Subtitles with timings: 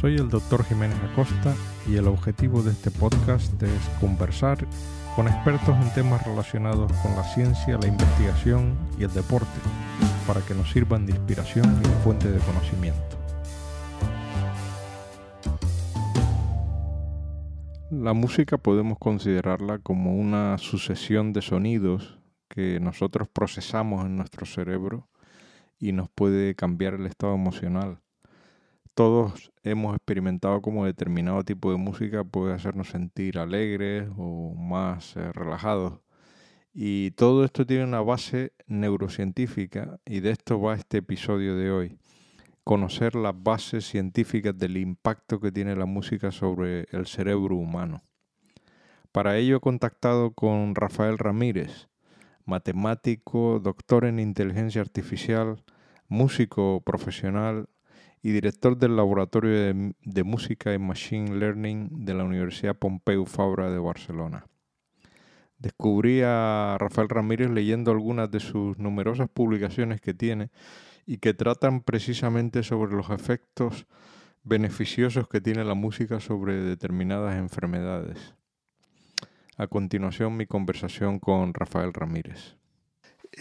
[0.00, 1.54] Soy el doctor Jiménez Acosta
[1.86, 4.66] y el objetivo de este podcast es conversar
[5.14, 9.60] con expertos en temas relacionados con la ciencia, la investigación y el deporte,
[10.26, 13.18] para que nos sirvan de inspiración y de fuente de conocimiento.
[17.90, 25.10] La música podemos considerarla como una sucesión de sonidos que nosotros procesamos en nuestro cerebro
[25.78, 28.00] y nos puede cambiar el estado emocional.
[28.94, 35.32] Todos hemos experimentado como determinado tipo de música puede hacernos sentir alegres o más eh,
[35.32, 36.00] relajados.
[36.72, 41.98] Y todo esto tiene una base neurocientífica y de esto va este episodio de hoy.
[42.64, 48.02] Conocer las bases científicas del impacto que tiene la música sobre el cerebro humano.
[49.12, 51.88] Para ello he contactado con Rafael Ramírez,
[52.44, 55.64] matemático, doctor en inteligencia artificial,
[56.06, 57.68] músico profesional
[58.22, 63.78] y director del Laboratorio de, Música y Machine Learning de la Universidad Pompeu Fabra de
[63.78, 64.46] Barcelona.
[65.58, 70.50] Descubrí a Rafael Ramírez leyendo algunas de sus numerosas publicaciones que tiene
[71.06, 73.86] y que tratan precisamente sobre los efectos
[74.42, 78.34] beneficiosos que tiene la música sobre determinadas enfermedades.
[79.56, 82.59] A continuación, mi conversación con Rafael Ramírez.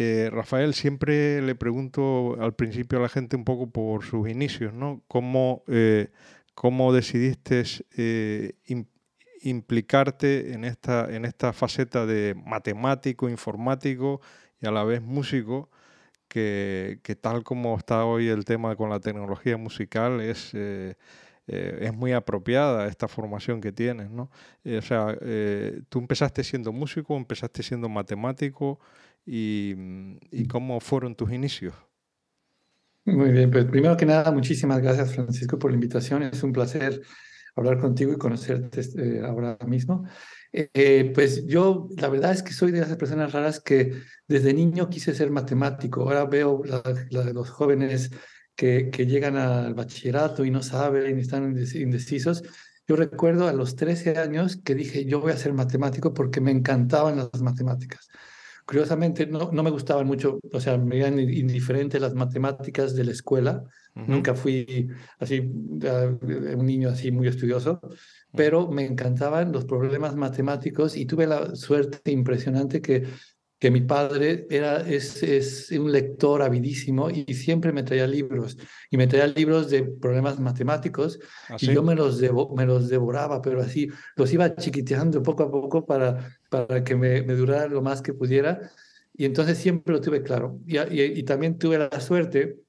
[0.01, 4.73] Eh, Rafael, siempre le pregunto al principio a la gente un poco por sus inicios,
[4.73, 5.03] ¿no?
[5.09, 6.07] ¿Cómo, eh,
[6.55, 7.63] cómo decidiste
[7.97, 8.53] eh,
[9.41, 14.21] implicarte en esta, en esta faceta de matemático, informático
[14.61, 15.69] y a la vez músico?
[16.29, 20.53] Que, que tal como está hoy el tema con la tecnología musical es
[21.51, 24.29] es muy apropiada esta formación que tienes, ¿no?
[24.63, 25.17] O sea,
[25.89, 28.79] tú empezaste siendo músico, empezaste siendo matemático
[29.29, 29.75] y,
[30.31, 31.73] y, cómo fueron tus inicios.
[33.05, 36.23] Muy bien, pues primero que nada, muchísimas gracias Francisco por la invitación.
[36.23, 37.01] Es un placer
[37.55, 38.81] hablar contigo y conocerte
[39.23, 40.05] ahora mismo.
[41.13, 43.93] pues yo, la verdad es que soy de esas personas raras que
[44.27, 46.01] desde niño quise ser matemático.
[46.01, 48.11] Ahora veo la, la los jóvenes
[48.59, 52.43] que, llegan al bachillerato y no saben y están indecisos.
[52.87, 56.51] Yo recuerdo a los 13 años que dije, yo voy a ser matemático porque me
[56.51, 58.09] encantaban las matemáticas.
[58.69, 63.11] Curiosamente, no, no me gustaban mucho, o sea, me eran indiferentes las matemáticas de la
[63.13, 63.63] escuela.
[63.95, 64.87] Nunca fui
[65.17, 67.81] así, un niño así muy estudioso,
[68.31, 73.07] pero me encantaban los problemas matemáticos y tuve la suerte impresionante que
[73.59, 78.57] que mi padre era, es, es, un lector avidísimo y siempre me traía libros,
[78.89, 81.19] y me traía libros de problemas matemáticos,
[81.49, 82.21] ¿Ah, y yo me los,
[82.55, 87.21] me los devoraba, pero así los iba chiquiteando poco a poco para, para que me,
[87.21, 88.71] durara lo más que pudiera,
[89.15, 90.59] y entonces siempre lo tuve claro.
[90.65, 92.59] Y, y también tuve la suerte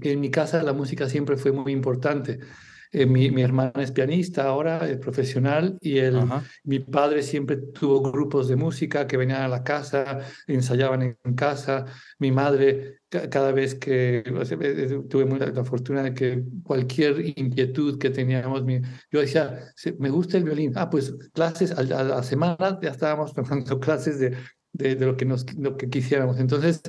[0.00, 2.40] que en mi casa la música siempre fue muy importante.
[2.92, 6.20] Eh, mi, mi, hermana es pianista ahora, es profesional, y el,
[6.64, 11.86] mi padre siempre tuvo grupos de música que venían a la casa, ensayaban en casa.
[12.18, 18.10] Mi madre, cada vez que eh, eh, tuve la, fortuna de que cualquier inquietud que
[18.10, 18.64] teníamos,
[19.10, 20.72] yo decía, me gusta el violín.
[20.76, 24.36] Ah, pues clases a, la semana ya estábamos tomando clases de,
[24.72, 26.38] de, de, lo, que nos, lo que quisiéramos.
[26.38, 26.82] Entonces,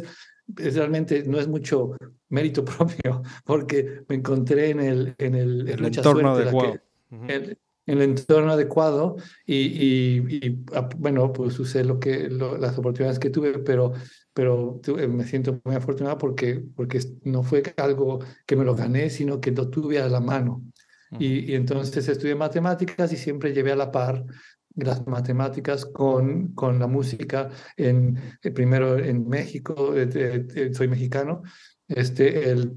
[0.55, 1.95] realmente no es mucho
[2.29, 6.79] mérito propio, porque me encontré en el, en el, entorno adecuado.
[7.11, 9.15] en, el entorno adecuado
[9.45, 13.93] y, y, ah, bueno, pues usé lo que, las oportunidades que tuve, pero,
[14.33, 19.39] pero me siento muy afortunado porque, porque no fue algo que me lo gané, sino
[19.39, 20.63] que lo tuve a la mano.
[21.17, 24.25] y, y, entonces estudié matemáticas y siempre llevé a la par
[24.77, 30.09] las matemáticas con, con la música, en, eh, primero en México, eh,
[30.55, 31.41] eh, soy mexicano,
[31.87, 32.73] este, él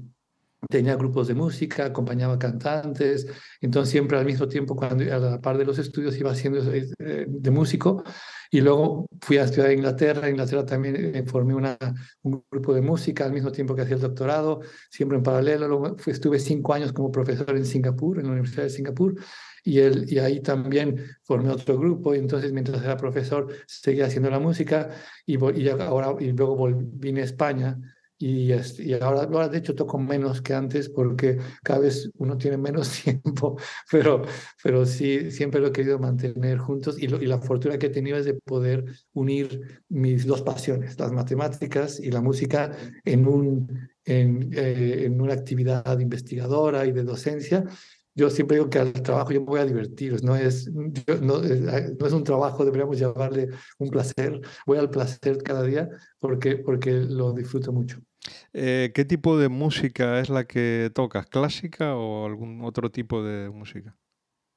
[0.69, 3.27] tenía grupos de música, acompañaba cantantes,
[3.61, 7.51] entonces siempre al mismo tiempo, cuando a la par de los estudios iba haciendo de
[7.51, 8.03] músico,
[8.51, 11.77] y luego fui a estudiar a Inglaterra, en Inglaterra también formé una,
[12.21, 14.61] un grupo de música al mismo tiempo que hacía el doctorado,
[14.91, 18.69] siempre en paralelo, luego estuve cinco años como profesor en Singapur, en la Universidad de
[18.69, 19.15] Singapur,
[19.63, 22.15] y, él, y ahí también formé otro grupo.
[22.15, 24.89] Y entonces mientras era profesor seguía haciendo la música
[25.25, 27.79] y, y ahora y luego vine a España.
[28.17, 32.55] Y, y ahora, ahora de hecho toco menos que antes porque cada vez uno tiene
[32.55, 33.57] menos tiempo,
[33.89, 34.21] pero,
[34.63, 36.99] pero sí, siempre lo he querido mantener juntos.
[36.99, 41.11] Y, y la fortuna que he tenido es de poder unir mis dos pasiones, las
[41.11, 42.71] matemáticas y la música
[43.05, 47.65] en, un, en, eh, en una actividad investigadora y de docencia
[48.15, 51.95] yo siempre digo que al trabajo yo me voy a divertir, no es, no, eh,
[51.99, 53.49] no, es un trabajo, deberíamos llamarle
[53.79, 57.99] un placer, voy al placer cada día porque, porque lo disfruto mucho.
[58.53, 61.25] Eh, ¿Qué tipo de música es la que tocas?
[61.27, 63.95] ¿Clásica o algún otro tipo de música?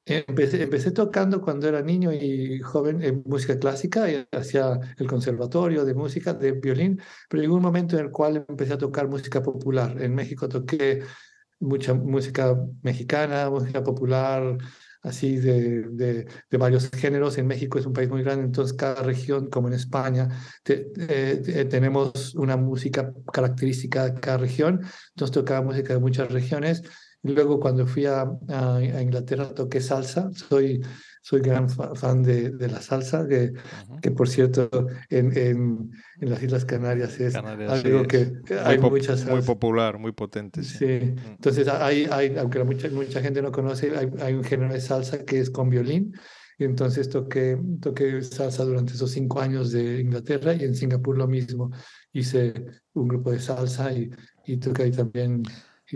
[0.07, 5.87] Empecé, empecé tocando cuando era niño y joven en música clásica y hacía el conservatorio
[5.87, 9.43] de música, de violín, pero llegó un momento en el cual empecé a tocar música
[9.43, 9.97] popular.
[10.03, 11.01] En México toqué
[11.65, 14.59] mucha música mexicana, música popular,
[15.03, 17.39] así de, de, de, varios géneros.
[17.39, 20.29] En México es un país muy grande, entonces cada región, como en España,
[20.63, 20.85] te,
[21.67, 24.81] tenemos una música característica de cada región.
[25.11, 26.83] Entonces tocaba música de muchas regiones.
[27.23, 30.31] Luego cuando fui a, a, a Inglaterra toqué salsa.
[30.33, 30.83] Soy
[31.25, 33.55] soy gran fan de, de la salsa, que,
[34.03, 34.69] que, por cierto
[35.09, 35.91] en, en,
[36.21, 38.31] en, las Islas Canarias es algo que
[38.63, 40.63] hay muy muchas Muy popular, muy potente.
[40.63, 40.87] Sí, sí.
[40.87, 41.31] Mm.
[41.31, 45.25] entonces hay, hay, aunque mucha, mucha gente no conoce, hay, hay un género de salsa
[45.25, 46.15] que es con violín.
[46.59, 51.27] Y entonces toqué, toqué salsa durante esos cinco años de Inglaterra y en Singapur lo
[51.27, 51.71] mismo.
[52.13, 52.53] Hice
[52.93, 54.11] un grupo de salsa y,
[54.45, 55.43] y toqué ahí también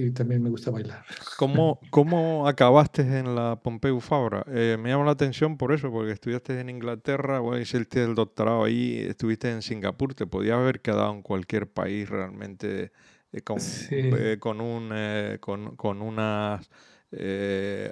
[0.06, 1.04] y también me gusta bailar.
[1.36, 4.44] ¿Cómo, cómo acabaste en la Pompeu Fabra?
[4.48, 8.64] Eh, me llama la atención por eso, porque estudiaste en Inglaterra, bueno, hiciste el doctorado
[8.64, 12.92] ahí, estuviste en Singapur, te podías haber quedado en cualquier país realmente
[13.32, 13.58] eh, con,
[13.90, 14.92] eh, con, un,
[15.40, 16.70] con, con unas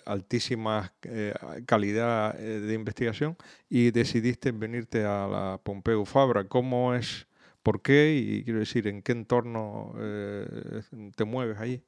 [0.04, 0.92] altísimas
[1.64, 3.36] calidad de investigación
[3.68, 6.44] y decidiste venirte a la Pompeu Fabra.
[6.44, 7.26] ¿Cómo es?
[7.66, 8.14] ¿Por qué?
[8.14, 10.82] Y quiero decir, ¿en qué entorno eh,
[11.16, 11.82] te mueves ahí?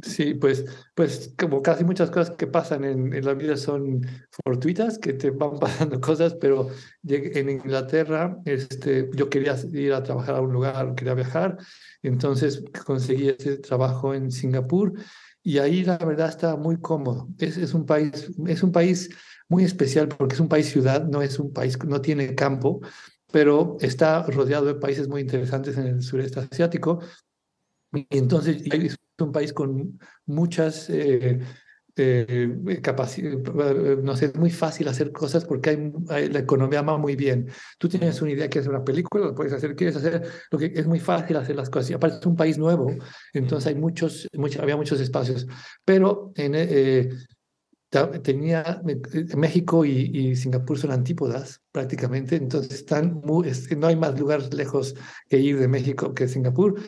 [0.00, 0.64] Sí, pues,
[0.94, 4.06] pues como casi muchas cosas que pasan en, en, la vida son
[4.44, 6.68] fortuitas, que te van pasando cosas, pero
[7.04, 11.58] en Inglaterra este, yo quería ir a trabajar a un lugar, quería viajar,
[12.02, 14.92] entonces conseguí ese trabajo en Singapur
[15.42, 17.28] y ahí la verdad está muy cómodo.
[17.38, 19.10] Es, es, un país, es un país
[19.48, 22.80] muy especial porque es un país ciudad, no es un país, no tiene campo,
[23.32, 27.00] pero está rodeado de países muy interesantes en el sureste asiático.
[27.92, 31.40] Y entonces es un país con muchas eh,
[31.96, 37.16] eh, capacidades, no sé, es muy fácil hacer cosas porque hay, la economía va muy
[37.16, 37.48] bien.
[37.78, 40.72] Tú tienes una idea, quieres hacer una película, lo puedes hacer, quieres hacer, lo que
[40.74, 41.90] es muy fácil hacer las cosas.
[41.90, 42.94] Y aparte es un país nuevo,
[43.32, 44.28] entonces hay muchos,
[44.60, 45.46] había muchos espacios.
[45.84, 47.10] Pero en, eh,
[48.22, 48.82] tenía
[49.36, 54.94] México y, y, Singapur son antípodas prácticamente, entonces están muy, no hay más lugar lejos
[55.28, 56.80] que ir de México que Singapur.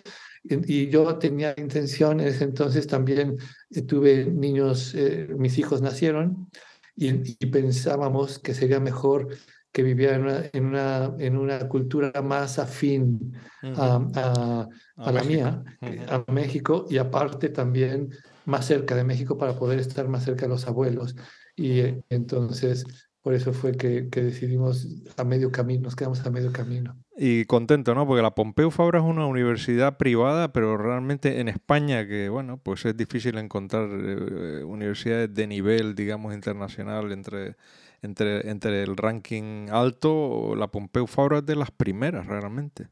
[0.42, 3.36] Y, yo tenía intenciones, entonces también
[3.70, 6.50] eh, tuve niños, eh, mis hijos nacieron
[6.96, 9.28] y, y, pensábamos que sería mejor
[9.72, 15.22] que viviera en una, en una, en una cultura más afín a, a, a, la
[15.22, 15.62] mía,
[16.08, 18.10] a México, y aparte también
[18.46, 21.14] más cerca de México para poder estar más cerca de los abuelos.
[21.54, 22.84] Y eh, entonces,
[23.22, 24.86] por eso fue que, que, decidimos
[25.16, 26.96] a medio camino, nos quedamos a medio camino.
[27.16, 28.06] Y contento, ¿no?
[28.06, 32.86] Porque la Pompeu Fabra es una universidad privada, pero realmente en España, que bueno, pues
[32.86, 37.56] es difícil encontrar eh, universidades de nivel, digamos, internacional entre,
[38.00, 40.54] entre, entre el ranking alto.
[40.56, 42.88] La Pompeu Fabra es de las primeras, realmente.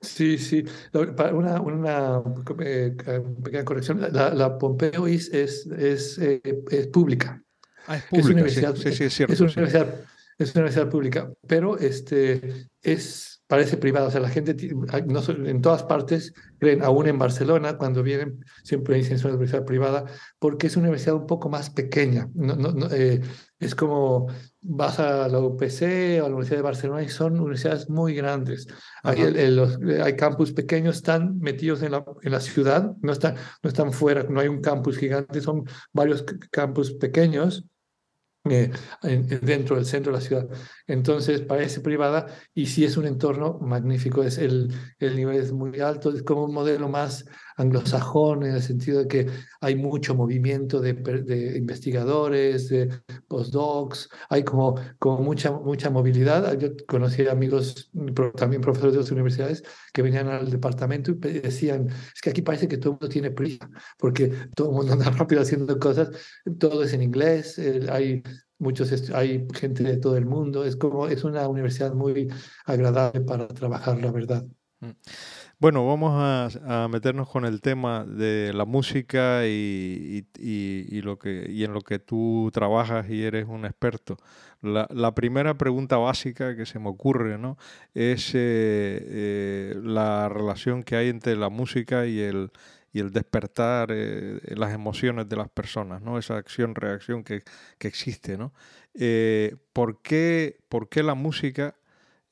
[0.00, 0.64] Sí, sí.
[1.32, 2.22] Una, una
[2.60, 2.96] eh,
[3.42, 4.00] pequeña corrección.
[4.12, 6.40] La, la Pompeo es, es, es, eh,
[6.70, 7.42] es pública.
[7.86, 9.32] Ah, es pública, sí, sí, es cierto.
[9.32, 9.94] Es una, universidad,
[10.38, 14.08] es una universidad pública, pero este, es parece privado.
[14.08, 14.56] O sea, la gente
[15.06, 19.64] no, en todas partes creen, aún en Barcelona, cuando vienen, siempre dicen es una universidad
[19.64, 20.04] privada,
[20.38, 22.28] porque es una universidad un poco más pequeña.
[22.34, 23.20] No, no, eh,
[23.58, 24.26] es como
[24.60, 28.66] vas a la UPC o a la Universidad de Barcelona y son universidades muy grandes.
[29.02, 33.36] Hay, el, los, hay campus pequeños, están metidos en la, en la ciudad, no están,
[33.62, 37.64] no están fuera, no hay un campus gigante, son varios campus pequeños
[38.50, 38.70] eh,
[39.42, 40.48] dentro del centro de la ciudad.
[40.86, 45.80] Entonces parece privada y sí es un entorno magnífico, es el, el nivel es muy
[45.80, 47.26] alto, es como un modelo más
[47.56, 49.26] anglosajón en el sentido de que
[49.60, 52.90] hay mucho movimiento de, de investigadores, de
[53.28, 56.58] postdocs, hay como, como mucha, mucha movilidad.
[56.58, 57.90] Yo conocí amigos,
[58.36, 62.68] también profesores de otras universidades, que venían al departamento y decían, es que aquí parece
[62.68, 66.10] que todo el mundo tiene prisa, porque todo el mundo anda rápido haciendo cosas,
[66.58, 67.60] todo es en inglés,
[67.90, 68.22] hay
[68.58, 72.28] muchos hay gente de todo el mundo, es como es una universidad muy
[72.64, 74.46] agradable para trabajar, la verdad.
[74.80, 74.90] Mm.
[75.58, 81.02] Bueno, vamos a, meternos con el tema de la música y, en
[81.72, 84.18] lo que tú trabajas y eres un experto.
[84.60, 87.56] La, primera pregunta básica que se me ocurre ¿no?
[87.94, 92.50] es eh, eh, la relación que hay entre la música y el,
[92.92, 96.18] y el despertar eh, las emociones de las personas, ¿no?
[96.18, 97.42] esa acción-reacción que,
[97.80, 98.36] existe.
[98.36, 98.52] ¿no?
[99.72, 101.76] ¿por, qué, ¿Por qué la música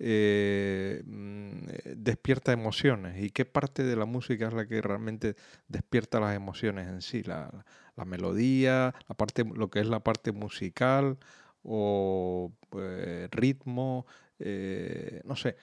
[0.01, 5.37] eh, mm, despierta emociones y qué parte de la música es la que realmente
[5.69, 7.65] despierta las emociones en sí, la,
[8.05, 11.17] melodía, la parte, lo que es la parte musical
[11.63, 14.07] o eh, ritmo,
[14.41, 15.57] eh, no sé.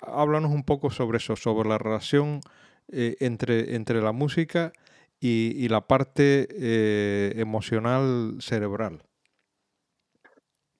[0.00, 2.40] háblanos un poco sobre eso, sobre la relación
[2.88, 4.72] entre, entre la música
[5.20, 6.48] y, la parte
[7.40, 9.02] emocional cerebral.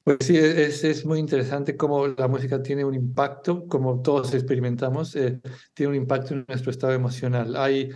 [0.02, 5.14] Pues sí, es, es, muy interesante cómo la música tiene un impacto, como todos experimentamos,
[5.14, 5.40] eh,
[5.74, 7.54] tiene un impacto en nuestro estado emocional.
[7.56, 7.90] Hay,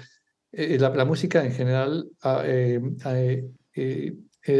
[0.53, 4.19] eh, la, la, música en general ah, eh,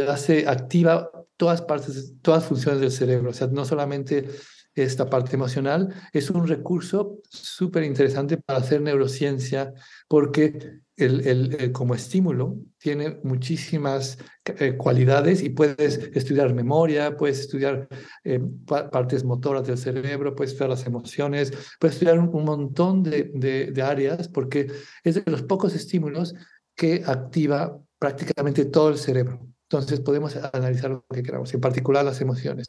[0.09, 4.27] hace, activa todas partes, todas funciones del cerebro, o sea, no solamente
[4.75, 9.73] esta parte emocional, es un recurso súper interesante para hacer neurociencia
[10.09, 17.89] porque el, el, como estímulo tiene muchísimas eh, cualidades y puedes estudiar memoria, puedes estudiar
[18.23, 23.31] eh, partes motoras del cerebro, puedes estudiar las emociones, puedes estudiar un, montón de,
[23.73, 24.71] de, áreas porque
[25.03, 26.35] es de los pocos estímulos
[26.77, 29.49] que activa prácticamente todo el cerebro.
[29.69, 32.67] Entonces podemos analizar lo que queramos, en particular las emociones.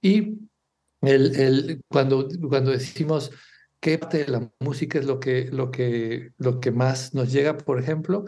[0.00, 0.38] Y
[1.88, 3.32] cuando, cuando decimos
[3.80, 7.56] qué parte de la música es lo que, lo que, lo que más nos llega,
[7.56, 8.24] por ejemplo,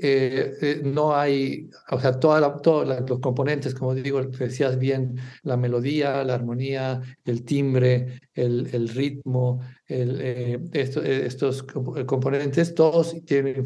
[0.00, 6.22] eh, eh, no hay, o sea, todos los componentes, como digo, decías bien, la melodía,
[6.22, 13.64] la armonía, el timbre, el, el ritmo, el, eh, estos componentes, todos tienen,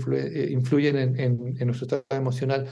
[0.51, 2.67] influyen en, en, en, nuestro estado emocional.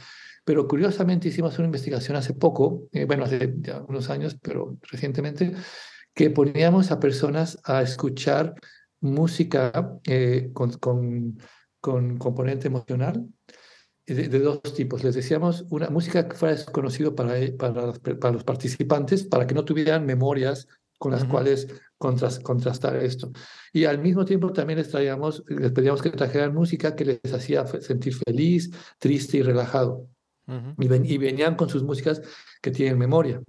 [0.44, 3.54] Pero curiosamente hicimos una investigación hace poco, eh, bueno, hace
[3.88, 5.52] unos años, pero recientemente,
[6.14, 8.54] que poníamos a personas a escuchar
[9.00, 11.38] música eh, con, con,
[11.80, 13.26] con, componente emocional
[14.06, 15.04] de, dos tipos.
[15.04, 19.54] Les decíamos una música que fuera desconocido para, e, para, para los participantes, para que
[19.54, 23.32] no tuvieran memorias con las cuales contrastar esto.
[23.72, 27.66] Y al mismo tiempo también les traíamos, les pedíamos que trajeran música que les hacía
[27.66, 30.06] sentir feliz, triste y relajado
[30.78, 32.22] y, venían con sus músicas
[32.60, 33.40] que tienen memoria.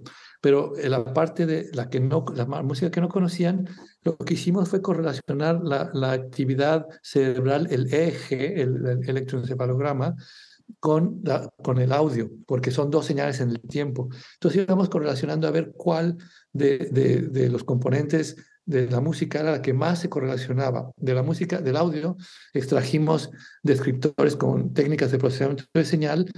[0.42, 3.68] Pero la parte de la que no, la música que no conocían,
[4.02, 10.16] lo que hicimos fue correlacionar la, la actividad cerebral, el eje, el, electroencefalograma,
[10.80, 11.22] con,
[11.62, 14.08] con el audio, porque son dos señales en el tiempo.
[14.34, 16.18] Entonces íbamos correlacionando a ver cuál
[16.52, 16.78] de,
[17.30, 20.92] de los componentes de la música era la que más se correlacionaba.
[20.96, 22.16] De la música, del audio,
[22.52, 23.30] extrajimos
[23.62, 26.30] descriptores con técnicas de procesamiento de señal,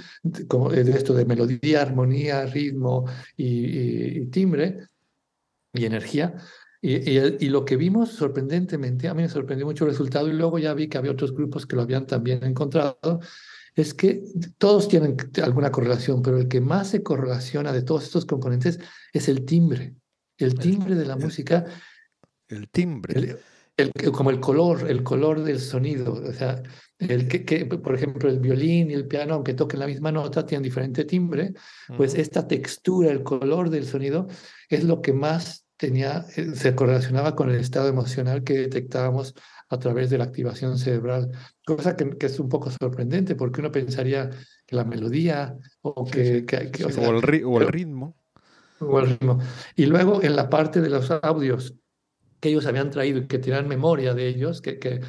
[0.49, 3.04] como de esto de melodía, armonía, ritmo
[3.37, 4.88] y, timbre
[5.73, 6.35] y energía.
[6.81, 10.59] Y, y, lo que vimos sorprendentemente, a mí me sorprendió mucho el resultado y luego
[10.59, 13.21] ya vi que había otros grupos que lo habían también encontrado,
[13.75, 14.23] es que
[14.59, 18.78] todos tienen alguna correlación, pero el que más se correlaciona de todos estos componentes
[19.12, 19.95] es el timbre.
[20.37, 21.64] El timbre de la música
[22.54, 23.37] el timbre.
[23.76, 26.12] El, como el color, el color del sonido.
[26.12, 26.62] O sea,
[26.99, 30.62] el que, por ejemplo, el violín y el piano, aunque toquen la misma nota, tienen
[30.62, 31.52] diferente timbre,
[31.96, 34.28] pues esta textura, el color del sonido,
[34.68, 39.34] es lo que más tenía, eh, se correlacionaba con el estado emocional que detectábamos
[39.68, 41.30] a través de la activación cerebral,
[41.66, 44.30] cosa que, es un poco sorprendente porque uno pensaría
[44.66, 46.44] que la melodía o que...
[46.84, 48.16] o, el, o el ritmo.
[48.78, 49.38] O el ritmo.
[49.75, 51.75] Y luego en la parte de los audios,
[52.44, 55.00] que ellos habían traído y que tenían memoria de ellos, que,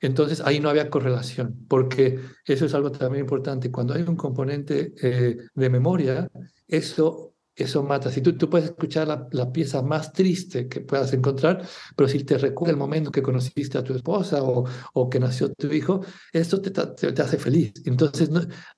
[0.00, 3.70] entonces ahí no había correlación, porque eso es algo también importante.
[3.70, 6.28] Cuando hay un componente eh, de memoria,
[6.66, 8.10] eso, eso mata.
[8.10, 12.24] Si tú, tú puedes escuchar la, la, pieza más triste que puedas encontrar, pero si
[12.24, 16.00] te recuerda el momento que conociste a tu esposa o, o que nació tu hijo,
[16.32, 17.72] esto te, te, hace feliz.
[17.84, 18.30] Entonces,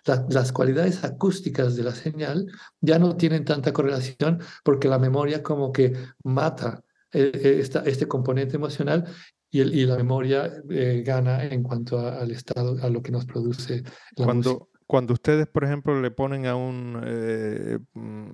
[0.04, 2.46] las cualidades acústicas de la señal
[2.82, 8.08] ya no tienen tanta correlación porque la memoria como que mata eh, eh, esta, este
[8.08, 9.04] componente emocional
[9.50, 13.26] y, el, y la memoria eh, gana en cuanto al estado, a lo que nos
[13.26, 13.82] produce
[14.16, 14.66] la cuando, música.
[14.86, 16.96] Cuando ustedes, por ejemplo, le ponen a un,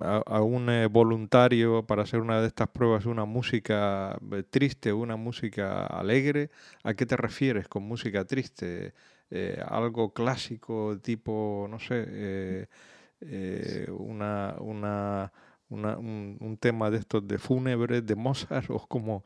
[0.00, 4.18] a, un voluntario para hacer una de estas pruebas una música
[4.50, 6.50] triste, una música alegre,
[6.82, 8.92] ¿a qué te refieres con música triste?
[9.66, 12.66] algo clásico tipo, no sé,
[13.90, 15.32] una, una
[15.68, 19.24] un, tema de estos de fúnebre de Mozart o cómo,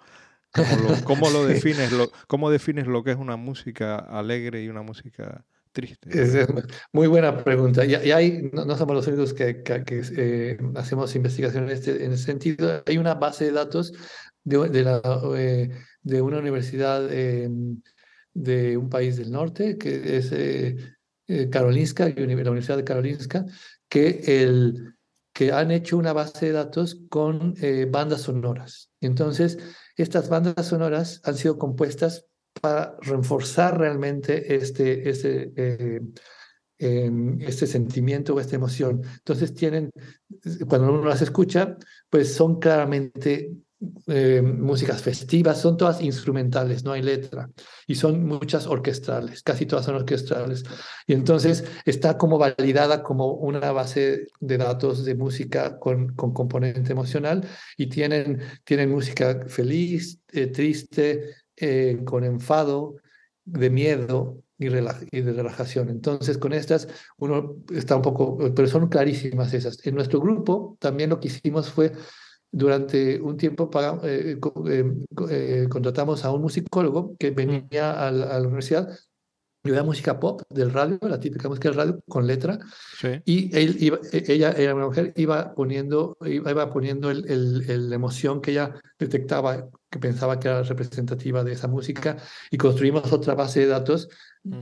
[1.05, 5.45] cómo, lo, defines lo, cómo defines lo que es una música alegre y una música
[5.73, 6.11] triste?
[6.11, 6.49] Es
[6.93, 7.85] muy buena pregunta.
[7.85, 12.25] Y, hay, no, somos los únicos que, que, eh, hacemos investigación en, este, en ese
[12.25, 12.83] sentido.
[12.87, 13.93] Hay una base de datos
[14.45, 15.01] de, de, la,
[15.37, 15.71] eh,
[16.03, 17.81] de una universidad em,
[18.35, 20.77] de un país del norte, que es eh,
[21.51, 23.47] Karolinska, la Universidad de Karolinska,
[23.89, 24.95] que el
[25.33, 28.91] que han hecho una base de datos con eh, bandas sonoras.
[29.01, 29.59] Entonces,
[29.97, 32.27] estas bandas sonoras han sido compuestas
[32.61, 36.01] para reforzar realmente este, este, eh,
[36.79, 39.03] em, este sentimiento o esta emoción.
[39.19, 39.91] Entonces tienen,
[40.69, 41.77] cuando uno las escucha,
[42.11, 43.53] pues son claramente
[44.07, 47.51] eh, músicas festivas, son todas instrumentales, no hay letra,
[47.87, 50.65] y son muchas orquestales, casi todas son orquestales.
[51.07, 56.93] Y entonces está como validada como una base de datos de música con, con componente
[56.93, 57.47] emocional
[57.77, 62.97] y tienen, tienen música feliz, eh, triste, eh, con enfado,
[63.45, 65.89] de miedo y, de relajación.
[65.89, 69.85] Entonces, con estas, uno está un poco, pero son clarísimas esas.
[69.87, 71.93] En nuestro grupo, también lo que hicimos fue
[72.53, 73.71] durante un tiempo
[74.05, 74.95] eh, eh,
[75.31, 78.95] eh, contratamos a un musicólogo que venía a la, universidad
[79.65, 82.59] y la música pop del radio, la típica música del radio con letra.
[83.25, 87.97] Y él iba, e, ella era una mujer, iba poniendo, iba poniendo el, el, la
[87.97, 92.19] emoción que ella detectaba, que pensaba que era representativa de esa música,
[92.51, 94.09] y construimos otra base de datos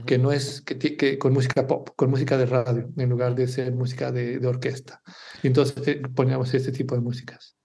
[0.05, 3.47] que no es que, que, con música pop, con música de radio, en lugar de
[3.47, 5.01] ser música de, de orquesta.
[5.41, 7.57] Y entonces poníamos este tipo de músicas.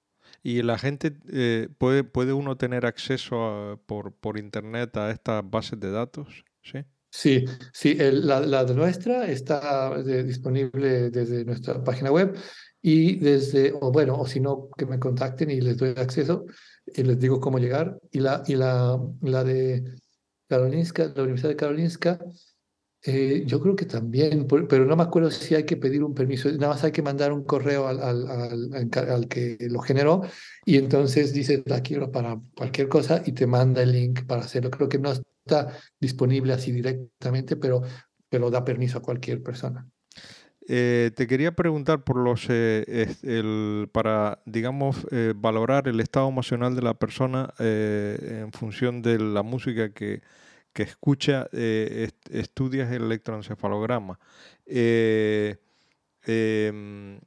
[0.46, 5.80] ¿Y la gente eh, puede, puede uno tener acceso por, por internet a estas bases
[5.80, 6.44] de datos?
[6.62, 6.84] Sí.
[7.10, 12.36] Sí, sí la, la, nuestra está disponible desde nuestra página web
[12.80, 16.44] y desde, o bueno, o si no, que me contacten y les doy acceso
[16.94, 17.98] y les digo cómo llegar.
[18.12, 19.82] Y la, y la, la de
[20.48, 22.20] Karolinska, la Universidad de Karolinska,
[23.02, 26.50] eh, yo creo que también, pero no me acuerdo si hay que pedir un permiso,
[26.52, 30.22] nada más hay que mandar un correo al, al, al, que lo generó
[30.64, 34.70] y entonces dice, la quiero para cualquier cosa y te manda el link para hacerlo.
[34.70, 35.68] Creo que no está
[36.00, 37.82] disponible así directamente, pero,
[38.28, 39.88] pero da permiso a cualquier persona.
[40.68, 46.82] Eh, te quería preguntar por los eh, el, para digamos valorar el estado emocional de
[46.82, 50.22] la persona en función de la música que,
[50.76, 54.20] que escucha, eh, estudias el electroencefalograma.
[54.66, 55.56] Eh,
[56.26, 57.18] em,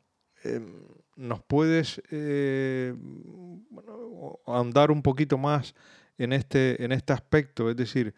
[0.43, 0.83] em,
[1.15, 2.93] ¿Nos puedes eh,
[4.45, 5.73] andar un poquito más
[6.19, 7.71] en este, en este aspecto?
[7.71, 8.13] Es decir,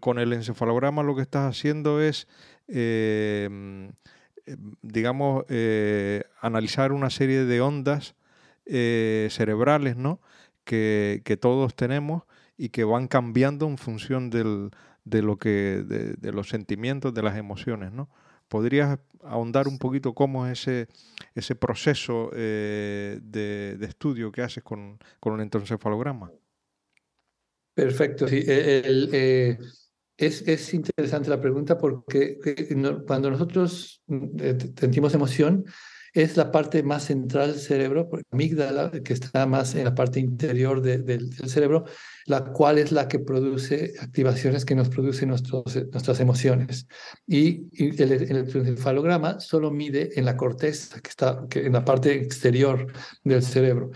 [0.00, 2.28] con el encefalograma lo que estás haciendo es,
[2.68, 3.90] em,
[4.82, 5.46] digamos,
[6.42, 8.14] analizar una serie de ondas
[8.66, 10.20] cerebrales, ¿no?
[10.64, 12.24] Que, que todos tenemos
[12.58, 14.42] y que van cambiando en función de,
[15.22, 18.10] lo que, de, los sentimientos, de las emociones, ¿no?
[18.48, 20.88] ¿Podrías ahondar un poquito cómo es ese,
[21.34, 26.32] ese proceso eh, de, estudio que haces con, con un electroencefalograma?
[27.74, 28.38] Perfecto, sí.
[28.38, 29.58] E, eh,
[30.16, 34.02] es, es, interesante la pregunta porque eh, cuando nosotros
[34.76, 35.64] sentimos emoción,
[36.22, 40.82] es la parte más central del cerebro, amígdala, que está más en la parte interior
[40.82, 41.84] del cerebro,
[42.26, 46.88] la cual es la que produce activaciones que nos producen nuestros, nuestras emociones.
[47.24, 47.68] Y,
[48.02, 53.92] el, electroencefalograma solo mide en la corteza, que está en la parte exterior del cerebro.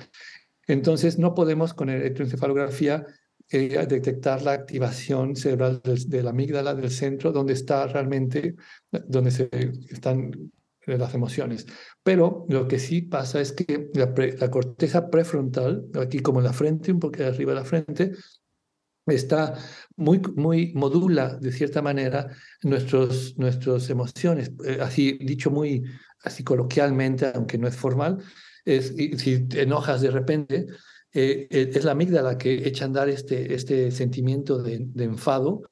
[0.68, 3.04] Entonces, no podemos con electroencefalografía
[3.50, 8.54] eh, detectar la activación cerebral de la amígdala del centro, donde está realmente,
[8.92, 9.50] donde se
[9.90, 10.52] están
[10.86, 11.66] de las emociones.
[12.02, 16.92] Pero lo que sí pasa es que la, corteza prefrontal, aquí como en la frente,
[16.92, 18.12] un poco arriba de la frente,
[19.06, 19.58] está
[19.96, 22.28] muy, muy modula de cierta manera
[22.62, 24.52] nuestros, nuestras emociones.
[24.64, 25.84] Eh, así dicho muy
[26.24, 28.22] así coloquialmente, aunque no es formal,
[28.64, 30.66] es, si te enojas de repente,
[31.12, 35.62] eh, eh, es la amígdala que echa a andar este, este sentimiento de, de enfado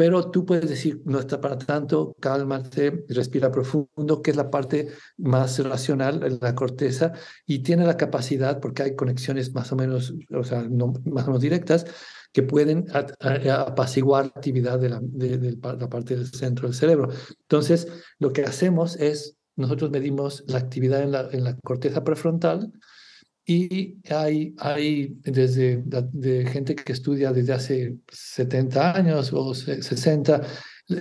[0.00, 4.88] pero tú puedes decir, no está para tanto, cálmate, respira profundo, que es la parte
[5.18, 7.12] más racional, la corteza,
[7.44, 11.26] y tiene la capacidad, porque hay conexiones más o menos, o sea, no, más o
[11.26, 11.84] menos directas,
[12.32, 17.10] que pueden apaciguar la actividad de la, de, la parte del centro del cerebro.
[17.42, 17.86] Entonces,
[18.18, 22.72] lo que hacemos es, nosotros medimos la actividad en la, en la corteza prefrontal,
[23.50, 30.42] y hay, hay desde de gente que estudia desde hace 70 años o 60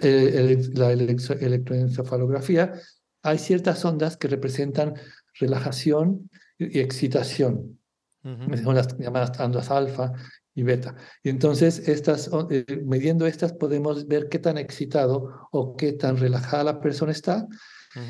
[0.01, 2.73] eh, la electroencefalografía,
[3.21, 4.95] hay ciertas ondas que representan
[5.39, 7.77] relajación y excitación.
[8.23, 10.13] Son las llamadas ondas alfa
[10.55, 10.95] y beta.
[11.21, 16.63] Y entonces, estas, eh, midiendo estas, podemos ver qué tan excitado o qué tan relajada
[16.63, 17.47] la persona está.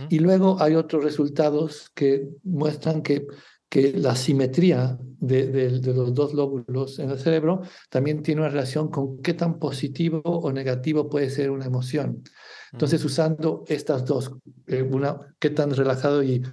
[0.09, 3.25] Y luego hay otros resultados que muestran que
[3.69, 9.21] que la simetría de, los dos lóbulos en el cerebro también tiene una relación con
[9.21, 12.23] qué tan positivo o negativo puede ser una emoción.
[12.71, 14.31] Entonces, usando estas dos,
[14.67, 16.43] eh, una, qué tan relajado y,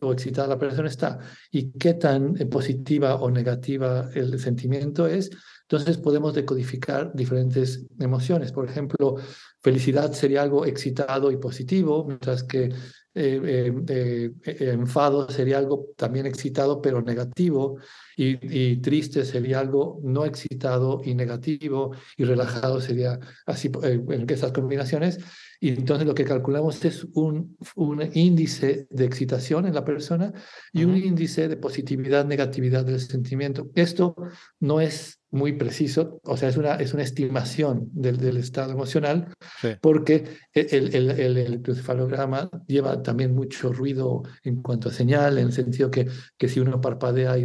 [0.00, 1.18] o excitada la persona está
[1.50, 5.30] y qué tan eh, positiva o negativa el sentimiento es,
[5.62, 8.50] entonces podemos decodificar diferentes emociones.
[8.50, 9.16] Por ejemplo,
[9.60, 12.70] felicidad sería algo excitado y positivo, mientras que
[13.12, 17.78] eh, eh, eh, enfado sería algo también excitado pero negativo
[18.16, 25.18] y, triste sería algo no excitado y negativo y relajado sería así en esas combinaciones.
[25.58, 30.32] Y entonces lo que calculamos es un, un índice de excitación en la persona
[30.72, 33.70] y un índice de positividad negatividad del sentimiento.
[33.74, 34.14] Esto
[34.58, 39.32] no es muy preciso, o sea, es una, es una estimación del, del estado emocional,
[39.80, 45.52] porque el, el, el, electroencefalograma lleva también mucho ruido en cuanto a señal, en el
[45.52, 47.36] sentido que, que si uno parpadea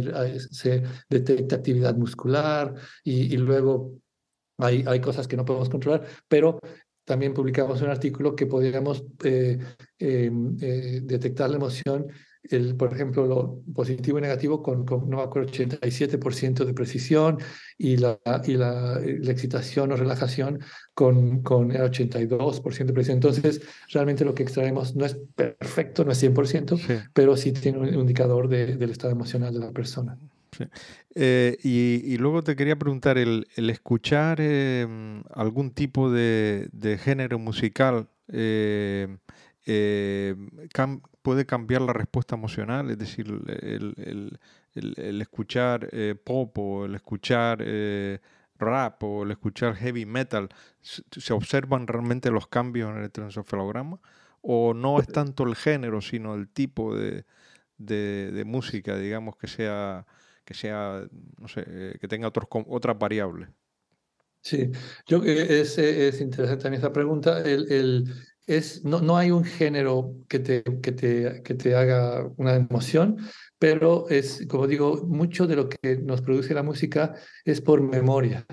[0.50, 3.92] se detecta actividad muscular y, y luego
[4.58, 6.58] hay, hay cosas que no podemos controlar, pero
[7.06, 9.58] también publicamos un artículo que podríamos eh,
[9.98, 12.06] em, eh, detectar la emoción
[12.50, 17.38] el, por ejemplo, lo positivo y negativo con, con no me acuerdo, 87% de precisión
[17.78, 20.60] y la, y la, la, excitación o relajación
[20.94, 23.16] con, con el 82% de precisión.
[23.16, 27.94] Entonces, realmente lo que extraemos no es perfecto, no es 100%, pero sí tiene un
[27.94, 30.18] indicador de, del estado emocional de la persona.
[31.14, 34.86] Eh, y, y, luego te quería preguntar, el, el escuchar eh,
[35.34, 39.16] algún tipo de, de género musical eh,
[39.68, 40.36] eh,
[41.22, 44.38] puede cambiar la respuesta emocional, es decir, el,
[45.20, 48.20] escuchar eh, pop o el escuchar eh,
[48.58, 50.48] rap o el escuchar heavy metal,
[50.80, 53.98] ¿se observan realmente los cambios en el electroencefalograma?
[54.40, 57.24] ¿O no es tanto el género, sino el tipo de,
[58.46, 60.06] música, digamos, que sea,
[60.44, 61.02] que sea,
[61.40, 63.48] no sé, que tenga otros, otras variables?
[64.42, 64.70] Sí,
[65.08, 67.40] yo es, es interesante también esa pregunta.
[67.40, 68.14] el,
[68.46, 73.18] es, no, no hay un género que te, que, te, que te haga una emoción,
[73.58, 78.44] pero es, como digo, mucho de lo que nos produce la música es por memorias,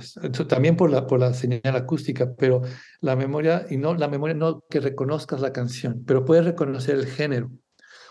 [0.48, 2.62] también por la, por la señal acústica, pero
[3.02, 7.06] la memoria, y no la memoria, no que reconozcas la canción, pero puedes reconocer el
[7.06, 7.52] género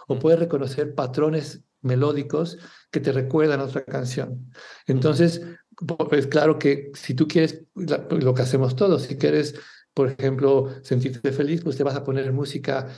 [0.07, 0.19] o mm.
[0.19, 2.59] puedes reconocer patrones melódicos
[2.91, 4.53] que te recuerdan otra canción.
[4.87, 5.43] Entonces,
[6.13, 9.55] es claro que si tú quieres, lo que hacemos todos, si quieres
[9.95, 12.89] por ejemplo, sentirte feliz, pues te vas a poner música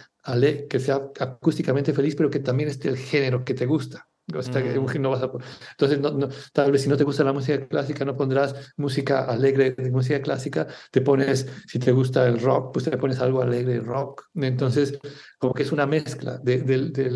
[0.68, 4.09] que sea acústicamente feliz, pero que también esté el género que te gusta.
[4.26, 5.02] Mm.
[5.02, 5.30] no vas a,
[5.72, 9.72] entonces, no, tal vez si no te gusta la música clásica, no pondrás música alegre
[9.72, 13.80] de música clásica, te pones, si te gusta el rock, pues te pones algo alegre
[13.80, 14.26] rock.
[14.34, 14.98] Entonces,
[15.38, 17.10] como que es una mezcla de, de,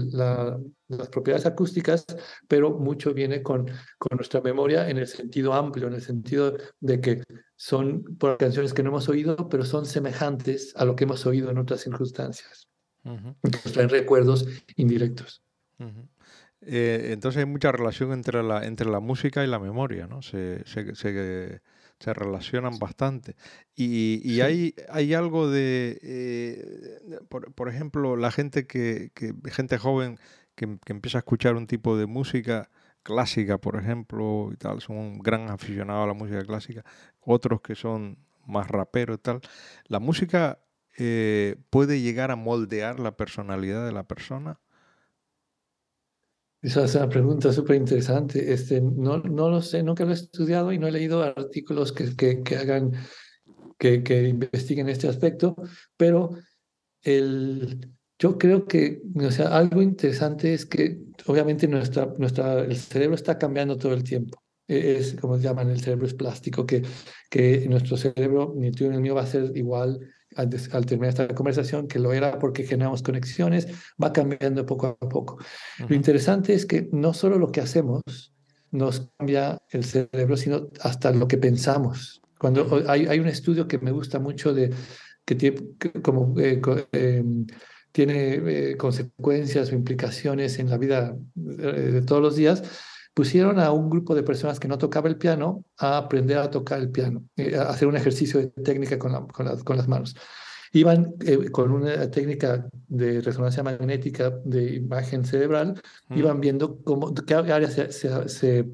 [0.89, 2.05] las propiedades acústicas,
[2.47, 3.67] pero mucho viene con,
[3.99, 7.23] con nuestra memoria en el sentido amplio, en el sentido de que
[7.57, 11.51] son por canciones que no hemos oído, pero son semejantes a lo que hemos oído
[11.51, 12.69] en otras circunstancias.
[13.03, 15.43] Nos traen recuerdos indirectos.
[16.61, 20.23] Eh, entonces hay mucha relación entre la, entre la música y la memoria, ¿no?
[20.23, 21.61] Se, se, se,
[21.99, 23.37] se relacionan bastante.
[23.75, 29.79] Y, y hay, hay algo de, eh, por, por, ejemplo, la gente que, que gente
[29.79, 30.19] joven
[30.55, 32.71] que, que, empieza a escuchar un tipo de música
[33.03, 36.85] clásica, por ejemplo, y tal, son un gran aficionado a la música clásica,
[37.21, 39.41] otros que son más raperos y tal.
[39.87, 40.59] La música
[40.99, 44.61] eh, puede llegar a moldear la personalidad de la persona
[46.61, 48.53] esa es una pregunta súper interesante.
[48.53, 52.17] Este, no, no lo sé, nunca lo he estudiado y no he leído artículos que,
[52.17, 52.93] que, que hagan,
[53.79, 55.55] que, que, investiguen este aspecto,
[55.97, 56.31] pero
[57.03, 63.15] el, yo creo que o sea, algo interesante es que obviamente nuestra, nuestra, el cerebro
[63.15, 64.43] está cambiando todo el tiempo.
[64.67, 66.83] E, es como llaman, el cerebro es plástico, que,
[67.31, 70.01] que nuestro cerebro, ni tú ni el mío, va a ser igual
[70.37, 73.69] al, terminar esta conversación, que lo era porque generamos conexiones,
[74.03, 75.39] va cambiando poco a poco.
[75.89, 78.03] Lo interesante es que no solo lo que hacemos
[78.71, 82.21] nos cambia el cerebro, sino hasta lo que pensamos.
[82.39, 84.71] Cuando hay, hay un estudio que me gusta mucho de
[85.25, 85.61] que tiene
[86.03, 86.61] como eh,
[86.93, 87.47] em,
[87.93, 92.63] tiene eh, consecuencias o implicaciones en la vida eh, de todos los días,
[93.19, 96.79] pusieron a un grupo de personas que no tocaba el piano a aprender a tocar
[96.79, 100.15] el piano, eh, a hacer un ejercicio de técnica con, con, las manos.
[100.73, 105.83] Iban eh, con una técnica de resonancia magnética de imagen cerebral,
[106.15, 108.69] iban viendo cómo, qué áreas se, se,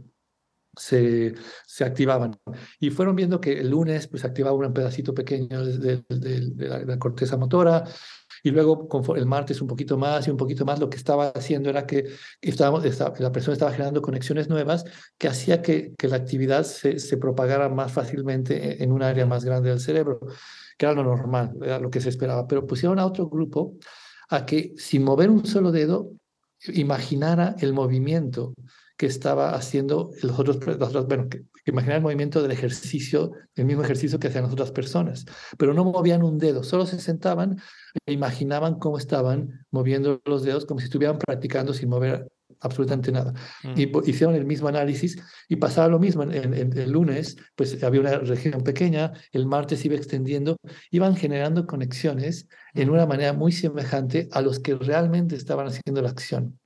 [0.77, 1.35] se,
[1.67, 2.37] se activaban.
[2.79, 6.05] Y fueron viendo que el lunes pues activaba un pedacito pequeño de,
[6.59, 7.85] la, corteza motora,
[8.45, 11.71] y luego el martes un poquito más y un poquito más, lo que estaba haciendo
[11.71, 12.05] era que
[12.43, 12.85] estábamos,
[13.19, 14.85] la persona estaba generando conexiones nuevas
[15.17, 19.81] que hacía que, la actividad se, propagara más fácilmente en un área más grande del
[19.81, 20.21] cerebro,
[20.77, 22.47] que era lo normal, era lo que se esperaba.
[22.47, 23.77] Pero pusieron a otro grupo
[24.29, 26.11] a que sin mover un solo dedo
[26.67, 28.53] imaginara el movimiento
[28.99, 30.59] que estaba haciendo los otros,
[31.07, 35.25] bueno, que, imaginar el movimiento del ejercicio, el mismo ejercicio que hacían las otras personas,
[35.59, 37.61] pero no movían un dedo, solo se sentaban
[38.07, 42.29] e imaginaban cómo estaban moviendo los dedos, como si estuvieran practicando sin mover
[42.61, 43.35] absolutamente nada.
[43.77, 46.23] Y hicieron el mismo análisis y pasaba lo mismo.
[46.23, 50.57] En, el lunes, pues había una región pequeña, el martes iba extendiendo,
[50.91, 56.11] iban generando conexiones en una manera muy semejante a los que realmente estaban haciendo la
[56.11, 56.59] acción.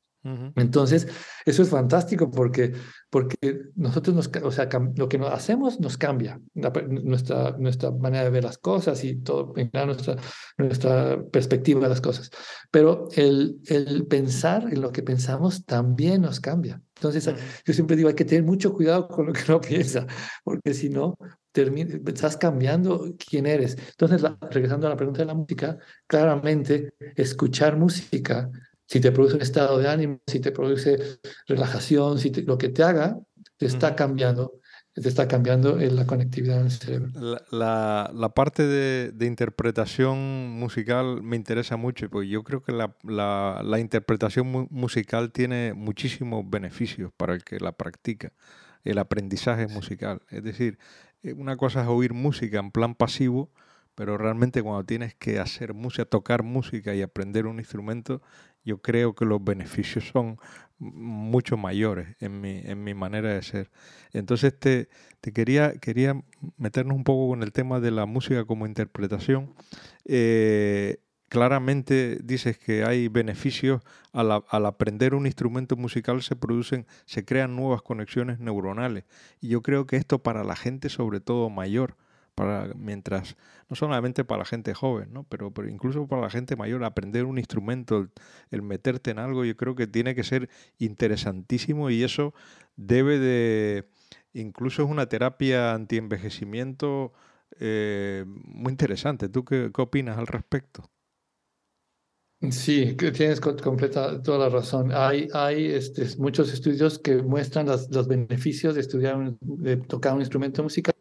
[0.57, 1.09] Entonces,
[1.47, 2.73] eso es fantástico porque,
[3.09, 3.37] porque
[3.77, 8.45] nosotros, nos, o sea, lo que nos hacemos nos cambia, nuestra, nuestra manera de ver
[8.45, 9.55] las cosas y todo,
[9.87, 10.17] nuestra,
[10.59, 12.31] nuestra perspectiva de las cosas.
[12.71, 16.83] Pero el, el pensar en lo que pensamos también nos cambia.
[16.97, 17.33] Entonces,
[17.65, 20.07] yo siempre digo, hay que tener mucho cuidado con lo que uno piensa,
[20.45, 21.17] porque si no,
[22.07, 23.77] estás cambiando quién eres.
[23.91, 28.51] Entonces, regresando a la pregunta de la música, claramente escuchar música
[28.89, 32.83] si te produce un estado de ánimo, si te produce relajación, si lo que te
[32.83, 33.19] haga,
[33.59, 34.61] te está cambiando,
[34.95, 37.11] te está cambiando la conectividad en el cerebro.
[37.51, 40.19] La, la, parte de, de, interpretación
[40.59, 42.97] musical me interesa mucho, porque yo creo que la,
[43.63, 48.33] la interpretación musical tiene muchísimos beneficios para el que la practica,
[48.85, 50.23] el aprendizaje musical.
[50.31, 50.79] Es decir,
[51.23, 53.51] eh, una cosa es oír música en plan pasivo,
[53.99, 58.23] pero realmente cuando tienes que hacer música, tocar música y aprender un instrumento,
[58.65, 60.39] yo creo que los beneficios son
[60.79, 63.71] mucho mayores en mi, en mi manera de ser.
[64.13, 64.89] Entonces te,
[65.21, 66.23] te quería, quería
[66.57, 69.55] meternos un poco con el tema de la música como interpretación.
[70.05, 77.25] Eh, claramente dices que hay beneficios al, al, aprender un instrumento musical se producen, se
[77.25, 79.05] crean nuevas conexiones neuronales.
[79.41, 81.97] Y yo creo que esto para la gente, sobre todo mayor,
[82.77, 83.37] mientras
[83.69, 85.25] no solamente para la gente joven, ¿no?
[85.25, 88.09] pero, pero incluso para la gente mayor, aprender un instrumento,
[88.51, 90.49] el, meterte en algo, yo creo que tiene que ser
[90.79, 92.35] interesantísimo y eso
[92.77, 93.89] debe de,
[94.33, 97.13] incluso es una terapia antienvejecimiento
[97.61, 99.29] eh, muy interesante.
[99.29, 100.89] ¿Tú qué, opinas al respecto?
[102.51, 104.93] Sí, tienes completa toda la razón.
[104.93, 110.63] Hay, hay este, muchos estudios que muestran los beneficios de estudiar, de tocar un instrumento
[110.63, 110.95] musical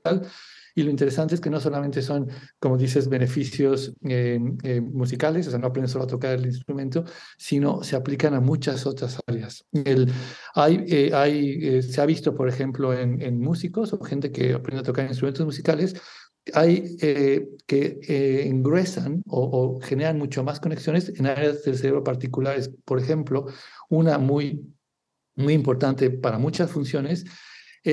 [0.78, 5.50] y lo interesante es que no solamente son, como dices, beneficios eh, eh, musicales, o
[5.50, 7.04] sea, no aprendes solo a tocar el instrumento,
[7.36, 9.66] sino se aplican a muchas otras áreas.
[10.54, 14.82] Hay, eh, hay, se ha visto, por ejemplo, en, en, músicos o gente que aprende
[14.82, 15.96] a tocar instrumentos musicales,
[16.54, 16.96] hay
[17.66, 22.70] que ingresan o, o generan mucho más conexiones en áreas del cerebro particulares.
[22.86, 23.48] Por ejemplo,
[23.90, 24.64] una muy,
[25.36, 27.26] muy importante para muchas funciones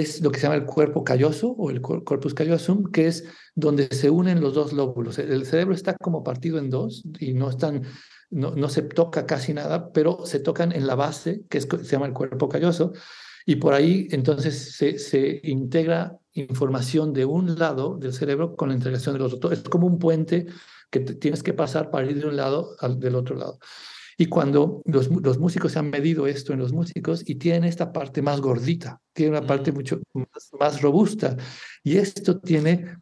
[0.01, 3.89] es lo que se llama el cuerpo calloso o el corpus callosum, que es donde
[3.95, 5.19] se unen los dos lóbulos.
[5.19, 7.83] El cerebro está como partido en dos y no, están,
[8.31, 12.07] no, no se toca casi nada, pero se tocan en la base, que se llama
[12.07, 12.93] el cuerpo calloso,
[13.47, 18.75] y por ahí entonces se, se integra información de un lado del cerebro con la
[18.75, 19.53] integración del otro.
[19.53, 20.47] Es como un puente
[20.91, 23.59] que tienes que pasar para ir de un lado al del otro lado.
[24.17, 27.93] Y cuando los, los, músicos se han medido esto en los músicos y tienen esta
[27.93, 29.75] parte más gordita, tiene una parte mm.
[29.75, 31.37] mucho más, más robusta.
[31.83, 32.97] Y esto tiene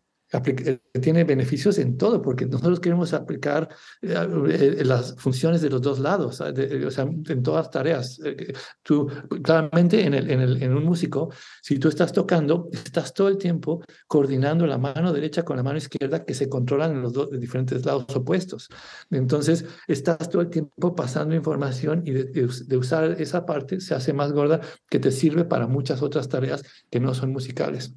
[1.01, 3.69] tiene beneficios en todo, porque nosotros queremos aplicar
[4.01, 4.15] eh,
[4.51, 8.19] eh, las funciones de los dos lados, o sea, en todas tareas.
[8.83, 9.09] Tú,
[9.43, 15.13] claramente, en, un músico, si tú estás tocando, estás todo el tiempo coordinando la mano
[15.13, 18.69] derecha con la mano izquierda que se controlan en los dos diferentes lados opuestos.
[19.11, 24.33] Entonces, estás todo el tiempo pasando información y de usar esa parte se hace más
[24.33, 27.95] gorda que te sirve para muchas otras tareas que no son musicales.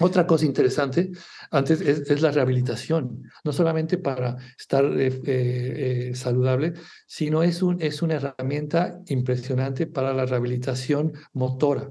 [0.00, 1.12] Otra cosa interesante
[1.50, 6.72] antes es, la rehabilitación, no solamente para estar eh, eh, eh, saludable,
[7.12, 11.90] sino es, un, es una herramienta impresionante para la rehabilitación motora.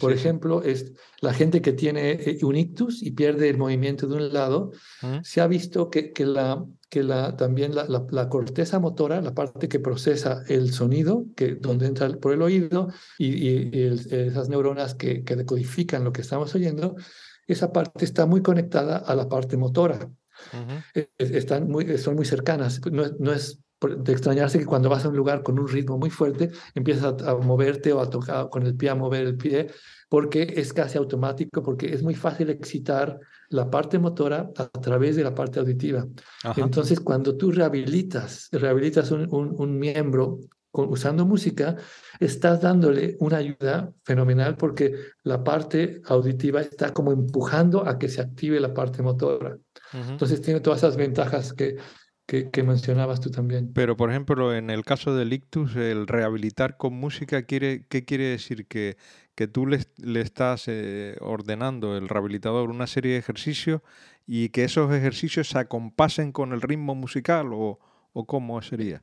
[0.00, 4.32] Por ejemplo, es la gente que tiene un ictus y pierde el movimiento de un
[4.32, 4.72] lado,
[5.22, 9.68] se ha visto que, que, la, que la, también la, la, corteza motora, la parte
[9.68, 15.36] que procesa el sonido, que, donde entra por el oído, y, esas neuronas que, que
[15.36, 16.96] decodifican lo que estamos oyendo,
[17.46, 20.10] esa parte está muy conectada a la parte motora.
[21.18, 22.80] Están muy, son muy cercanas.
[22.90, 26.10] No, no es de extrañarse que cuando vas a un lugar con un ritmo muy
[26.10, 29.68] fuerte, empiezas a, moverte o a tocar con el pie, a mover el pie,
[30.08, 33.18] porque es casi automático, porque es muy fácil excitar
[33.48, 36.06] la parte motora a través de la parte auditiva.
[36.56, 40.40] Entonces, cuando tú rehabilitas, rehabilitas un, un, miembro
[40.72, 41.76] usando música,
[42.20, 48.20] estás dándole una ayuda fenomenal porque la parte auditiva está como empujando a que se
[48.20, 49.56] active la parte motora.
[49.92, 51.76] Entonces tiene todas esas ventajas que
[52.26, 53.72] que, mencionabas tú también.
[53.72, 58.24] Pero, por ejemplo, en el caso del ictus, el rehabilitar con música, quiere, ¿qué quiere
[58.24, 58.66] decir?
[58.66, 58.96] ¿Que,
[59.36, 63.82] que tú le, le estás eh, ordenando, el rehabilitador, una serie de ejercicios
[64.26, 67.78] y que esos ejercicios se acompasen con el ritmo musical o,
[68.12, 69.02] o cómo sería?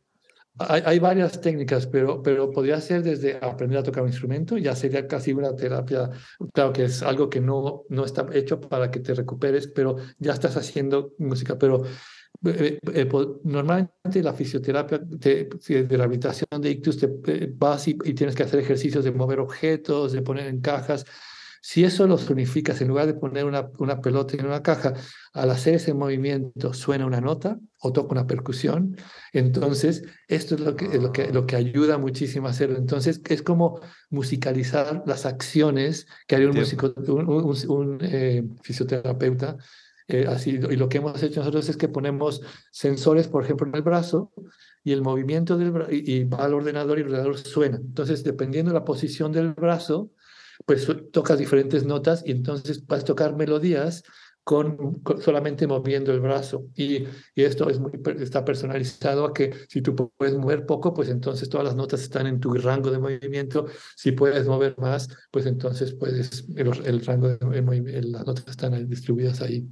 [0.60, 4.76] Hay, hay, varias técnicas, pero, pero podría ser desde aprender a tocar un instrumento, ya
[4.76, 6.12] sería casi una terapia,
[6.54, 10.34] claro que es algo que no, no está hecho para que te recuperes, pero ya
[10.34, 11.86] estás haciendo música, pero
[12.46, 13.10] eh, eh,
[13.44, 18.60] normalmente la fisioterapia de, de rehabilitación de ictus te eh, vas y, tienes que hacer
[18.60, 21.06] ejercicios de mover objetos, de poner en cajas.
[21.62, 24.94] Si eso lo unificas, en lugar de poner una, una pelota en una caja,
[25.32, 28.98] al hacer ese movimiento suena una nota o toca una percusión,
[29.32, 32.78] entonces esto es lo que, lo que, lo que ayuda muchísimo a hacerlo.
[32.78, 33.80] Entonces es como
[34.10, 39.56] musicalizar las acciones que haría un, músico, un, un, fisioterapeuta
[40.28, 43.82] así, y lo que hemos hecho nosotros es que ponemos sensores, por ejemplo, en el
[43.82, 44.32] brazo
[44.84, 47.78] y el movimiento del brazo, y, va al ordenador y el ordenador suena.
[47.78, 50.12] Entonces, dependiendo de la posición del brazo,
[50.66, 54.04] pues tocas diferentes notas y entonces a tocar melodías
[54.44, 56.66] con, solamente moviendo el brazo.
[56.76, 61.10] Y, y, esto es muy, está personalizado a que si tú puedes mover poco, pues
[61.10, 63.68] entonces todas las notas están en tu rango de movimiento.
[63.96, 69.42] Si puedes mover más, pues entonces puedes, el, el rango de, las notas están distribuidas
[69.42, 69.68] ahí.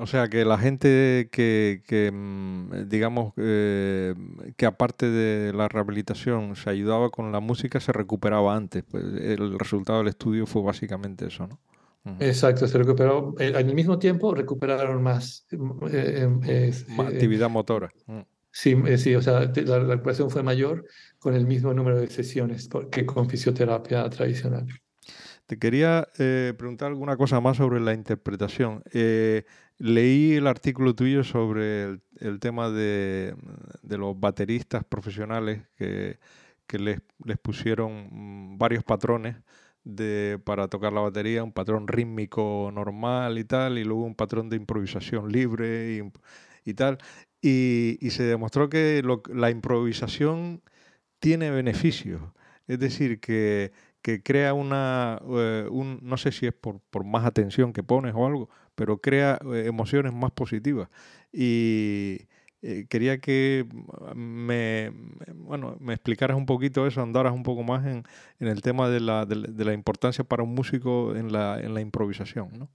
[0.00, 4.14] O sea, que la gente que, que mm, digamos, eh,
[4.56, 8.82] que aparte de la rehabilitación se ayudaba con la música, se recuperaba antes.
[8.82, 11.60] Pues el resultado del estudio fue básicamente eso, ¿no?
[12.18, 13.34] Exacto, se recuperó.
[13.38, 15.46] Eh, al mismo tiempo recuperaron más.
[15.92, 17.92] Eh, actividad motora.
[18.50, 20.84] Sí, sí, o sea, la, la recuperación fue mayor
[21.20, 24.66] con el mismo número de sesiones que con fisioterapia tradicional.
[25.46, 28.82] Te quería eh, preguntar alguna cosa más sobre la interpretación.
[28.92, 29.44] Eh,
[29.78, 33.34] leí el artículo tuyo sobre el, tema de,
[33.82, 36.18] los bateristas profesionales que,
[36.78, 37.00] les,
[37.42, 39.36] pusieron varios patrones
[40.44, 44.56] para tocar la batería, un patrón rítmico normal y tal, y luego un patrón de
[44.56, 46.00] improvisación libre
[46.64, 46.98] y, tal.
[47.42, 49.02] Y, se demostró que
[49.34, 50.62] la improvisación
[51.18, 52.22] tiene beneficios.
[52.68, 57.24] Es decir, que que crea una, eh, un, no sé si es por, por, más
[57.24, 60.88] atención que pones o algo, pero crea eh, emociones más positivas.
[61.32, 62.22] Y
[62.62, 63.66] eh, quería que
[64.14, 64.92] me,
[65.34, 68.02] bueno, me explicaras un poquito eso, andaras un poco más en,
[68.40, 71.80] en el tema de la, de, la, importancia para un músico en la, en la
[71.80, 72.68] improvisación, ¿no?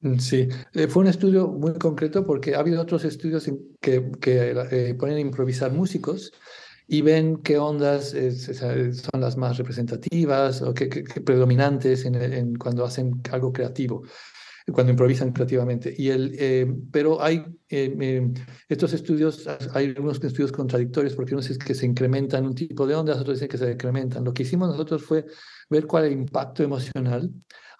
[0.00, 0.48] Mm, sí,
[0.88, 3.50] fue un estudio muy concreto porque ha habido otros estudios
[3.80, 6.32] que, que ponen a improvisar músicos
[6.86, 13.52] y ven qué ondas son las más representativas o qué, predominantes en, cuando hacen algo
[13.52, 14.02] creativo,
[14.72, 15.94] cuando improvisan creativamente.
[15.96, 18.32] Y el, eh, pero hay eh, eh,
[18.68, 22.94] estos estudios, hay algunos estudios contradictorios porque unos es que se incrementan un tipo de
[22.94, 24.24] ondas, otros dicen que se decrementan.
[24.24, 25.26] Lo que hicimos nosotros fue
[25.70, 27.30] ver cuál es el impacto emocional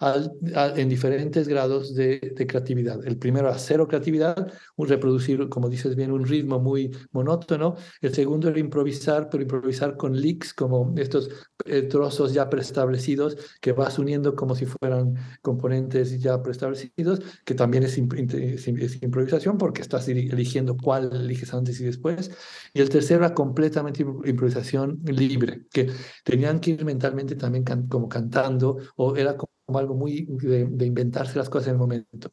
[0.00, 3.04] en diferentes grados de, creatividad.
[3.06, 7.76] El primero a cero creatividad, un reproducir, como dices bien, un ritmo muy monótono.
[8.00, 11.30] El segundo era improvisar, pero improvisar con leaks, como estos
[11.64, 17.84] eh, trozos ya preestablecidos que vas uniendo como si fueran componentes ya preestablecidos, que también
[17.84, 22.30] es, improvisación porque estás eligiendo cuál eliges antes y después.
[22.72, 25.90] Y el tercero era completamente improvisación libre, que
[26.24, 31.38] tenían que ir mentalmente también como cantando o era como como algo muy de, inventarse
[31.38, 32.32] las cosas en el momento.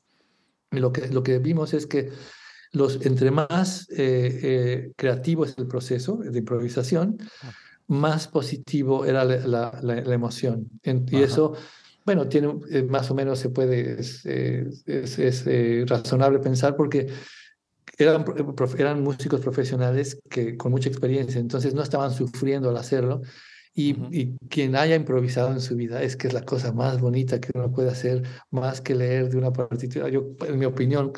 [0.72, 2.10] Y lo que, lo que vimos es que
[2.72, 7.18] los, entre más eh, eh, creativo es el proceso de improvisación,
[7.88, 10.70] más positivo era la, la, emoción.
[10.84, 11.54] y eso,
[12.06, 17.08] bueno, tiene, eh, más o menos se puede, es, es, razonable pensar porque
[17.98, 18.24] eran,
[18.78, 23.22] eran músicos profesionales que, con mucha experiencia, entonces no estaban sufriendo al hacerlo,
[23.74, 27.52] y, quien haya improvisado en su vida es que es la cosa más bonita que
[27.54, 30.10] uno puede hacer, más que leer de una partitura.
[30.10, 31.14] Yo, en mi opinión,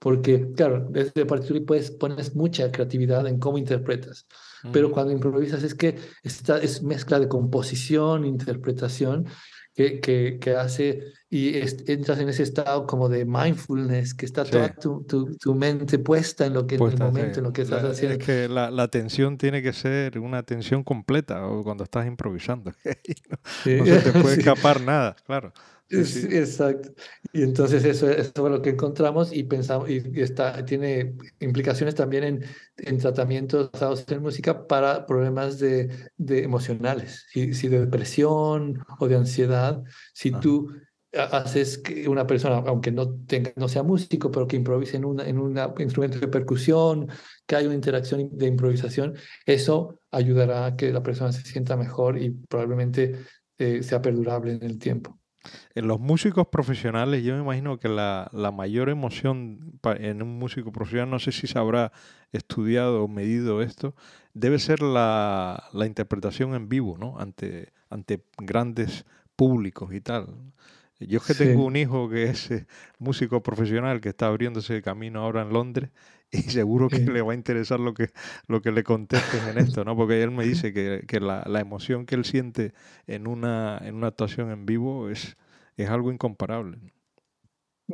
[0.00, 4.26] porque, claro, desde partitura puedes, pones mucha creatividad en cómo interpretas,
[4.72, 9.26] pero cuando improvisas es que esta es mezcla de composición, interpretación,
[9.74, 14.74] que, que, que hace y entras en ese estado como de mindfulness, que está toda
[14.74, 17.82] tu, tu, tu, mente puesta en lo que en el momento, en lo que estás
[17.82, 18.18] haciendo.
[18.18, 22.72] Es que la, la, atención tiene que ser una atención completa o cuando estás improvisando.
[22.84, 25.54] no, se te puede escapar nada, claro.
[25.92, 26.90] Sí, Exacto.
[27.34, 32.24] Y entonces eso, eso fue lo que encontramos y pensamos, y está, tiene implicaciones también
[32.24, 32.44] en,
[32.78, 39.06] en tratamientos basados en música para problemas de, de emocionales, si, si, de depresión o
[39.08, 39.82] de ansiedad,
[40.14, 40.72] si tú
[41.12, 45.28] haces que una persona, aunque no, tenga, no sea músico, pero que improvise en, una,
[45.28, 47.08] en un instrumento de percusión,
[47.46, 49.14] que haya una interacción de improvisación,
[49.44, 53.16] eso ayudará a que la persona se sienta mejor y probablemente
[53.58, 55.21] eh, sea perdurable en el tiempo.
[55.74, 60.72] En los músicos profesionales, yo me imagino que la, la, mayor emoción en un músico
[60.72, 61.92] profesional, no sé si se habrá
[62.32, 63.94] estudiado o medido esto,
[64.34, 67.18] debe ser la, la interpretación en vivo, ¿no?
[67.18, 69.04] Ante, ante grandes
[69.36, 70.28] públicos y tal.
[71.00, 72.66] Yo es que tengo un hijo que es eh,
[72.98, 75.90] músico profesional que está abriéndose el camino ahora en Londres
[76.32, 78.10] y seguro que le va a interesar lo que,
[78.48, 79.94] lo que le contestes en esto, ¿no?
[79.94, 82.72] Porque él me dice que, que la, la, emoción que él siente
[83.06, 85.36] en una, en una actuación en vivo es,
[85.76, 86.78] es algo incomparable.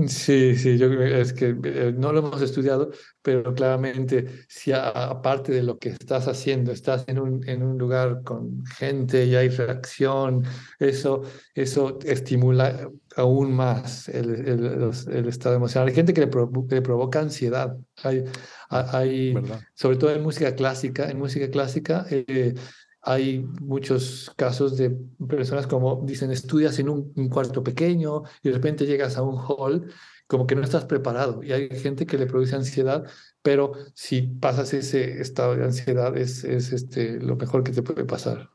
[0.07, 5.51] Sí, sí, yo creo es que eh, no lo hemos estudiado, pero claramente si aparte
[5.51, 9.49] de lo que estás haciendo, estás en un, en un lugar con gente y hay
[9.49, 10.45] reacción,
[10.79, 11.23] eso,
[11.55, 15.89] eso estimula aún más el, el, el estado emocional.
[15.89, 16.31] Hay gente que le,
[16.69, 17.77] le provoca ansiedad.
[18.05, 18.23] Hay,
[18.71, 19.35] hay
[19.75, 22.55] sobre todo en música clásica, en música clásica, eh,
[23.03, 24.91] hay muchos casos de
[25.29, 29.93] personas como dicen, estudias en un, cuarto pequeño y de repente llegas a un hall
[30.27, 33.05] como que no estás preparado y hay gente que le produce ansiedad,
[33.43, 38.05] pero si pasas ese estado de ansiedad es, es este, lo mejor que te puede
[38.05, 38.51] pasar.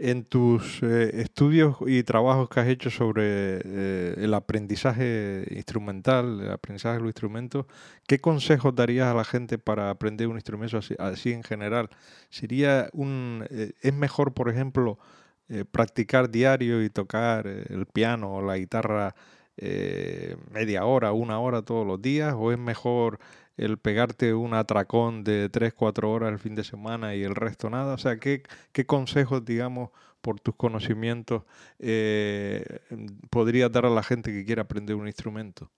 [0.00, 3.24] En tus eh, estudios y trabajos que has hecho sobre
[3.64, 7.66] eh, el aprendizaje instrumental, el aprendizaje de los instrumentos,
[8.06, 11.90] ¿qué consejos darías a la gente para aprender un instrumento así, en general?
[12.30, 14.98] ¿Sería un, eh, ¿Es mejor, por ejemplo,
[15.72, 19.14] practicar diario y tocar el piano o la guitarra
[19.56, 22.34] media hora, una hora todos los días?
[22.36, 23.18] ¿O es mejor
[23.58, 27.68] el pegarte un atracón de 3, 4 horas el fin de semana y el resto
[27.68, 27.94] nada?
[27.94, 28.42] O sea, ¿qué,
[28.72, 29.90] qué consejos, digamos,
[30.20, 31.44] por tus conocimientos,
[31.78, 32.64] eh,
[33.30, 35.70] podrías dar a la gente que quiera aprender un instrumento?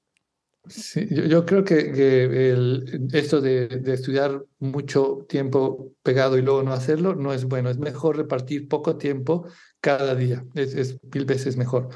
[0.66, 6.72] Sí, yo, creo que, el, esto de, de, estudiar mucho tiempo pegado y luego no
[6.72, 7.70] hacerlo no es bueno.
[7.70, 9.46] Es mejor repartir poco tiempo
[9.80, 10.44] cada día.
[10.54, 11.88] Es, mil veces mejor.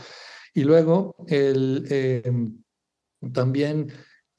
[0.55, 2.63] Y luego, el, em,
[3.33, 3.93] también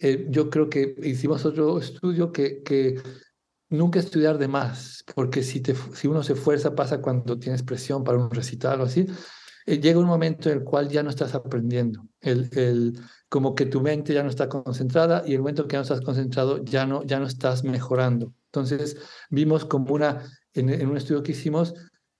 [0.05, 3.01] eh, yo creo que hicimos otro estudio que, que
[3.69, 8.03] nunca estudiar de más, porque si, te, si uno se esfuerza, pasa cuando tienes presión
[8.03, 9.07] para un recital o así,
[9.65, 12.99] eh, llega un momento en el cual ya no estás aprendiendo, el, el,
[13.29, 16.01] como que tu mente ya no está concentrada y el momento en que no estás
[16.01, 18.31] concentrado ya no, ya no estás mejorando.
[18.51, 18.97] Entonces
[19.31, 20.21] vimos como una,
[20.53, 21.73] en, en un estudio que hicimos,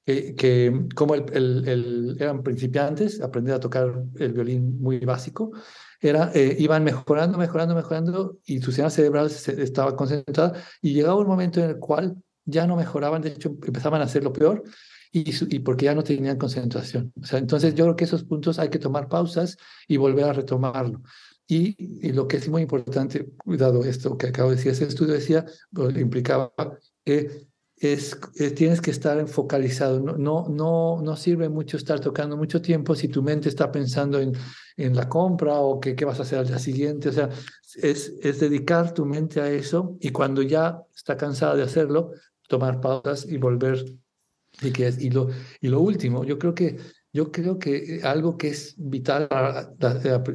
[0.07, 5.51] que, que como el, eran principiantes, aprender a tocar el violín muy básico,
[6.01, 11.15] era, eh, iban mejorando, mejorando, mejorando y su sistema cerebral se, estaba concentrada y llegaba
[11.15, 12.15] un momento en el cual
[12.45, 14.63] ya no mejoraban, de hecho empezaban a hacer lo peor
[15.11, 17.13] y, y porque ya no tenían concentración.
[17.21, 20.33] O sea, entonces yo creo que esos puntos hay que tomar pausas y volver a
[20.33, 21.01] retomarlo.
[21.47, 21.75] Y,
[22.07, 25.45] y, lo que es muy importante, cuidado esto que acabo de decir, ese estudio decía,
[25.95, 26.51] implicaba
[27.03, 29.99] que es, eh, tienes que estar focalizado.
[29.99, 34.19] No, no, no, no sirve mucho estar tocando mucho tiempo si tu mente está pensando
[34.19, 34.33] en,
[34.77, 37.09] en la compra o qué, qué vas a hacer al día siguiente.
[37.09, 37.29] O sea,
[37.75, 42.11] es, es dedicar tu mente a eso y cuando ya está cansada de hacerlo,
[42.47, 43.85] tomar pausas y volver.
[44.61, 45.27] Y, que es, y, lo,
[45.59, 46.77] y lo último, yo creo que
[47.11, 49.73] yo creo que algo que es vital para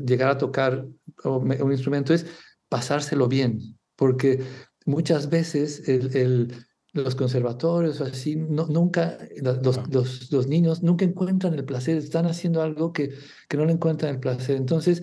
[0.06, 0.86] llegar a tocar
[1.24, 2.24] un instrumento es
[2.70, 4.42] pasárselo bien, porque
[4.86, 11.04] muchas veces el, el los conservatorios o así, no, nunca, los, los, los, niños nunca
[11.04, 13.12] encuentran el placer, están haciendo algo que,
[13.48, 14.56] que no le encuentran el placer.
[14.56, 15.02] Entonces,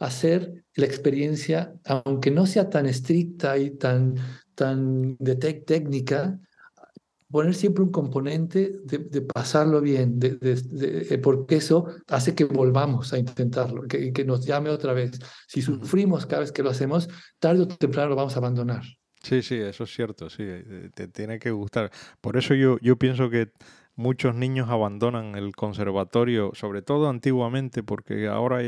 [0.00, 4.16] hacer la experiencia, aunque no sea tan estricta y tan,
[4.54, 6.38] tan de técnica,
[7.30, 12.44] poner siempre un componente de, de pasarlo bien, de, de, eh, porque eso hace que
[12.44, 15.18] volvamos a intentarlo, que, que nos llame otra vez.
[15.46, 17.08] Si sufrimos cada vez que lo hacemos,
[17.38, 18.82] tarde o temprano lo vamos a abandonar.
[19.28, 21.90] Sí, sí, eso es cierto, sí, eh, te tiene que gustar.
[22.22, 23.52] Por eso yo, yo pienso que
[23.94, 28.60] muchos niños abandonan el conservatorio, sobre todo antiguamente, porque ahora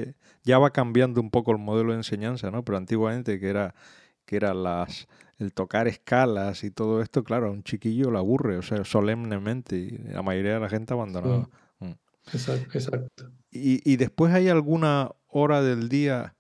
[0.43, 2.63] ya va cambiando un poco el modelo de enseñanza, ¿no?
[2.63, 3.75] Pero antiguamente que era
[4.27, 5.09] que era las
[5.39, 9.77] el tocar escalas y todo esto, claro, a un chiquillo lo aburre, o sea, solemnemente,
[9.77, 11.49] y la mayoría de la gente abandonaba.
[11.79, 11.93] Mm.
[12.35, 13.31] Exacto, exacto.
[13.51, 16.35] y, después hay alguna hora del día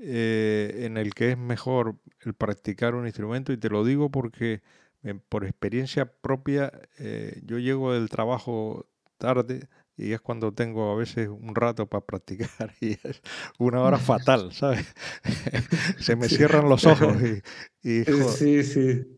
[0.00, 4.62] eh, en el que es mejor el practicar un instrumento y te lo digo porque
[5.28, 8.86] por experiencia propia eh, yo llego del trabajo
[9.16, 13.20] tarde y es cuando tengo a veces un rato para practicar y es
[13.58, 14.86] una hora fatal, ¿sabes?
[15.98, 17.16] Se me cierran los ojos
[17.82, 19.17] y, Sí, sí.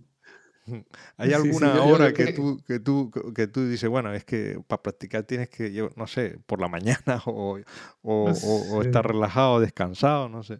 [1.16, 5.24] ¿Hay alguna hora que, tú, que, tú, que tú dices, bueno, es que para practicar
[5.24, 7.58] tienes que, yo no sé, por la mañana o,
[8.02, 10.58] o, o estar relajado, descansado, no sé?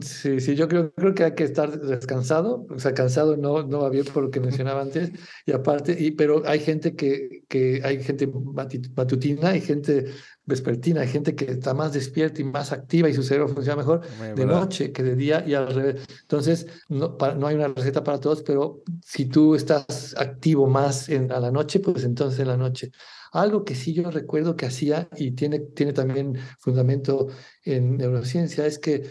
[0.00, 3.80] Sí, sí, yo creo, creo que hay que estar descansado, o sea, cansado no, no
[3.80, 5.12] va bien por lo que mencionaba antes,
[5.46, 10.06] y aparte, y, pero hay gente que, que hay gente matutina, hay gente
[10.46, 14.02] vespertina, hay gente que está más despierta y más activa y su cerebro funciona mejor
[14.34, 16.04] de noche que de día y al revés.
[16.22, 21.32] Entonces, no, no hay una receta para todos, pero si tú estás activo más en,
[21.32, 22.90] a la noche, pues entonces en la noche.
[23.32, 27.28] Algo que sí yo recuerdo que hacía y tiene, tiene también fundamento
[27.64, 29.02] en neurociencia es que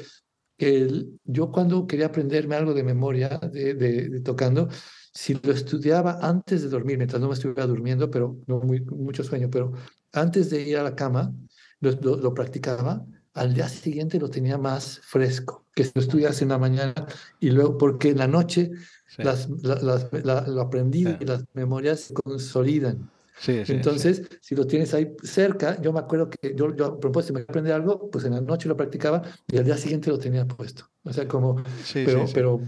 [1.24, 4.70] yo cuando quería aprenderme algo de memoria, de, tocando,
[5.14, 9.24] si lo estudiaba antes de dormir, mientras no me estuviera durmiendo, pero no muy, mucho
[9.24, 9.74] sueño, pero
[10.14, 11.34] antes de ir a la cama,
[11.80, 16.58] lo, practicaba, al día siguiente lo tenía más fresco, que si lo estudias en la
[16.58, 16.94] mañana
[17.40, 18.72] y luego, porque en la noche
[19.18, 23.10] las, lo aprendido y las memorias se consolidan.
[23.46, 27.42] Entonces, si lo tienes ahí cerca, yo me acuerdo que yo, yo a propósito, me
[27.42, 30.90] aprender algo, pues en la noche lo practicaba y al día siguiente lo tenía puesto.
[31.04, 31.62] O sea, como,
[31.94, 32.62] pero, pero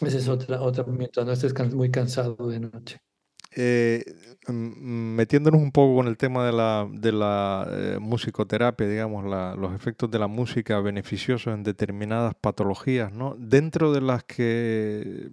[0.00, 3.00] esa es otra, otra mientras no estés muy cansado de noche.
[3.58, 4.04] Eh,
[4.48, 10.10] metiéndonos un poco con el tema de la, de la eh, musicoterapia, digamos, los efectos
[10.10, 13.34] de la música beneficiosos en determinadas patologías, ¿no?
[13.38, 15.30] Dentro de las que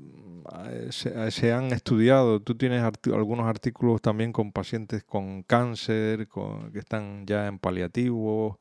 [0.65, 0.87] eh,
[1.31, 7.25] se, han estudiado, tú tienes algunos artículos también con pacientes con cáncer, con, que están
[7.25, 8.57] ya en paliativo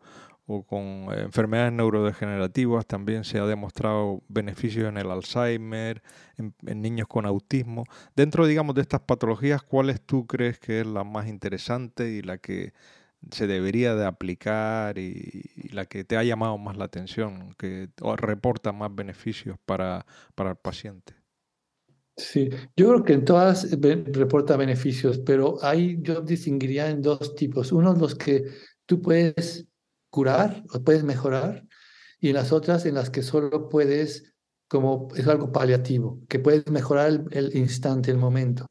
[0.47, 6.03] o con eh, enfermedades neurodegenerativas, también se ha demostrado beneficios en el Alzheimer,
[6.37, 7.85] en, niños con autismo.
[8.17, 12.39] Dentro, digamos, de estas patologías, ¿cuáles tú crees que es la más interesante y la
[12.39, 12.73] que
[13.31, 18.73] se debería de aplicar y, la que te ha llamado más la atención, que reporta
[18.73, 21.15] más beneficios para, para el paciente?
[22.17, 27.73] Sí, yo creo que en todas reporta beneficios, pero ahí yo distinguiría en dos tipos.
[27.73, 28.45] Uno, los que
[28.85, 29.67] tú puedes
[30.13, 31.65] curar o puedes mejorar
[32.21, 34.35] y en las otras en las que solo puedes,
[34.69, 38.67] como es algo paliativo, que puedes mejorar el, instante, el momento.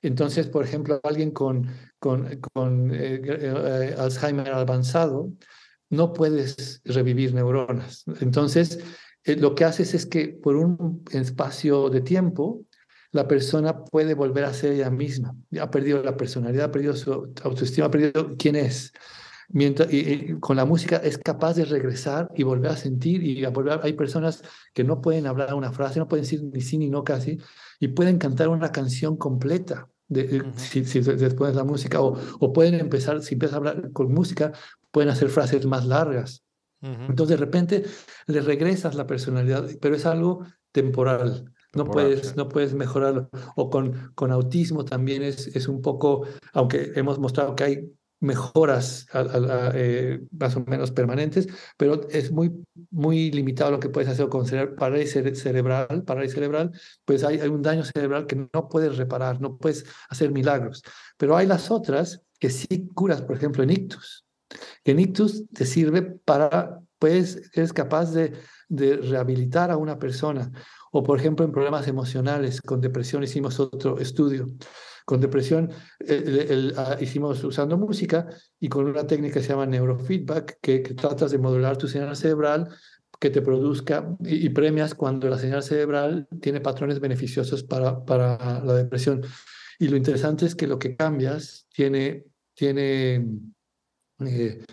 [0.00, 1.66] Entonces, por ejemplo, alguien con,
[1.98, 5.32] con, con eh, eh, Alzheimer avanzado,
[5.90, 8.04] no puedes revivir neuronas.
[8.20, 8.78] Entonces,
[9.24, 12.64] eh, lo que haces es que por un espacio de tiempo,
[13.10, 15.36] la persona puede volver a ser ella misma.
[15.60, 18.92] Ha perdido la personalidad, ha perdido su autoestima, ha perdido quién es.
[19.48, 23.50] Mientras, y, con la música es capaz de regresar y volver a sentir y a
[23.50, 23.80] volver.
[23.82, 24.42] Hay personas
[24.74, 27.38] que no pueden hablar una frase, no pueden decir ni sí ni no casi,
[27.80, 29.88] y pueden cantar una canción completa.
[30.08, 33.58] De, uh si, si, después de la música, o, o pueden empezar, si empiezas a
[33.58, 34.52] hablar con música,
[34.90, 36.44] pueden hacer frases más largas.
[36.82, 37.84] Entonces de repente
[38.26, 41.52] le regresas la personalidad, pero es algo temporal.
[41.74, 43.30] No puedes, no puedes mejorarlo.
[43.54, 49.06] O con, con autismo también es, es un poco, aunque hemos mostrado que hay mejoras
[49.74, 52.52] eh, más o menos permanentes, pero es muy,
[52.90, 54.46] muy limitado lo que puedes hacer con
[54.76, 56.70] parálisis cerebral, parálisis cerebral,
[57.04, 60.82] pues hay, hay un daño cerebral que no puedes reparar, no puedes hacer milagros.
[61.16, 64.24] Pero hay las otras que sí curas, por ejemplo, en ictus.
[64.84, 68.34] En ictus te sirve para, pues, eres capaz de,
[68.68, 70.52] de rehabilitar a una persona
[70.92, 74.46] o, por ejemplo, en problemas emocionales, con depresión hicimos otro estudio.
[75.04, 75.70] Con depresión
[76.76, 78.28] ah, hicimos usando música
[78.60, 82.68] y con una técnica que se llama neurofeedback, que, tratas de modular tu señal cerebral
[83.18, 88.74] que te produzca y, premias cuando la señal cerebral tiene patrones beneficiosos para, para la
[88.74, 89.22] depresión.
[89.78, 92.24] Y lo interesante es que lo que cambias tiene,
[92.54, 93.24] tiene eh,
[94.20, 94.64] eh, eh,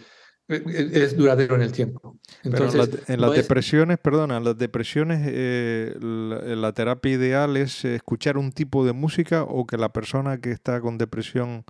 [0.50, 2.18] es duradero en el tiempo.
[2.44, 8.52] Entonces, en, las depresiones, perdona, en las depresiones eh, la, terapia ideal es escuchar un
[8.52, 11.66] tipo de música o que la persona que está con depresión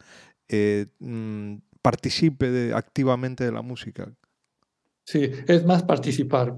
[1.00, 4.10] mm, participe activamente de la música.
[5.04, 6.56] Sí, es más participar.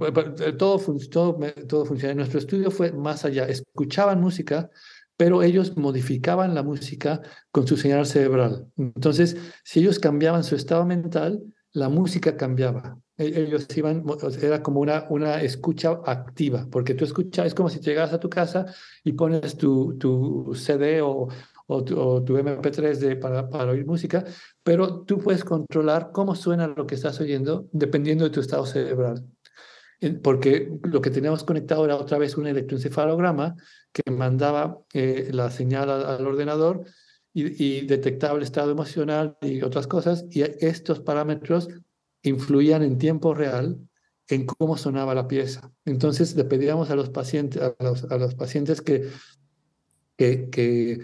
[0.58, 0.78] Todo,
[1.10, 2.14] todo, todo funciona.
[2.14, 3.46] Nuestro estudio fue más allá.
[3.48, 4.70] Escuchaban música,
[5.18, 8.68] pero ellos modificaban la música con su señal cerebral.
[8.78, 11.42] Entonces, si ellos cambiaban su estado mental,
[11.74, 12.98] la música cambiaba.
[13.18, 14.04] E, ellos iban,
[14.42, 18.30] era como una, una escucha activa, porque tú escuchas, es como si llegas a tu
[18.30, 18.66] casa
[19.04, 21.28] y pones tu, tu CD o,
[21.68, 24.26] o tu, MP3 de, para, para oír música,
[24.64, 29.26] pero tú puedes controlar cómo suena lo que estás oyendo dependiendo de tu estado cerebral.
[30.24, 33.56] Porque lo que teníamos conectado era otra vez un electroencefalograma
[33.94, 36.86] que mandaba eh, la señal al, ordenador
[37.34, 41.70] y, y, detectaba el estado emocional y otras cosas, y estos parámetros
[42.24, 43.80] influían en tiempo real
[44.28, 45.72] en cómo sonaba la pieza.
[45.86, 49.10] Entonces le pedíamos a los pacientes, a los, a los pacientes que,
[50.18, 51.02] que, que,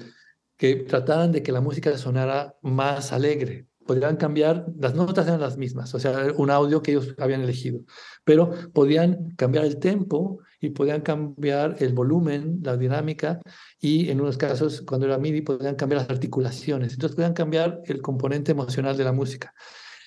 [0.57, 3.67] que, trataran de que la música sonara más alegre.
[3.85, 7.79] Podrían cambiar, las notas eran las mismas, o sea, un audio que ellos habían elegido,
[8.25, 13.39] pero podían cambiar el tempo y podían cambiar el volumen, la dinámica
[13.79, 16.93] y en unos casos, cuando era MIDI, podían cambiar las articulaciones.
[16.93, 19.53] Entonces podían cambiar el componente emocional de la música.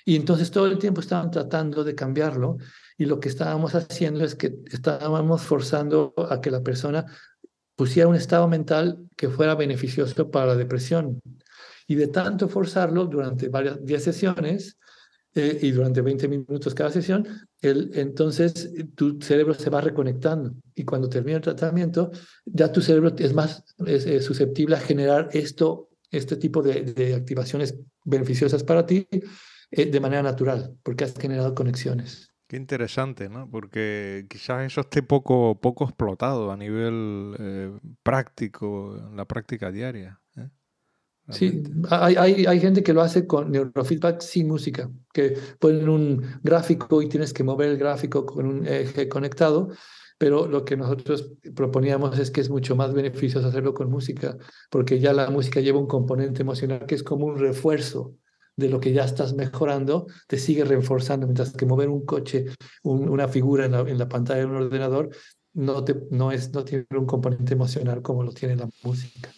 [0.04, 2.56] Y entonces todo el tiempo estaban tratando de cambiarlo
[2.98, 7.06] y lo que estábamos haciendo es que estábamos forzando a que la persona
[7.76, 11.20] pusiera un estado mental que fuera beneficioso para la depresión.
[11.86, 14.78] Y de tanto forzarlo durante varias 10 sesiones
[15.34, 17.26] eh, y durante 20 minutos cada sesión,
[17.62, 20.54] el, entonces tu cerebro se va reconectando.
[20.74, 22.10] Y cuando termina el tratamiento,
[22.44, 23.64] ya tu cerebro es más
[24.20, 29.06] susceptible a generar esto, este tipo de, de activaciones beneficiosas para ti
[29.70, 32.32] eh, de manera natural, porque has generado conexiones.
[32.48, 33.48] Qué interesante, ¿no?
[33.48, 40.19] Porque quizás eso esté poco, poco explotado a nivel eh, práctico, en la práctica diaria.
[41.30, 46.24] Sí, hay, hay, hay, gente que lo hace con neurofeedback sin música, que ponen un
[46.42, 49.68] gráfico y tienes que mover el gráfico con un eje conectado,
[50.18, 54.36] pero lo que nosotros proponíamos es que es mucho más beneficioso hacerlo con música,
[54.70, 58.16] porque ya la música lleva un componente emocional que es como un refuerzo
[58.56, 62.46] de lo que ya estás mejorando, te sigue reforzando, mientras que mover un coche,
[62.82, 65.10] una figura en la, en la, pantalla de un ordenador,
[65.54, 69.30] no, te, no, es, no tiene un componente emocional como lo tiene la música.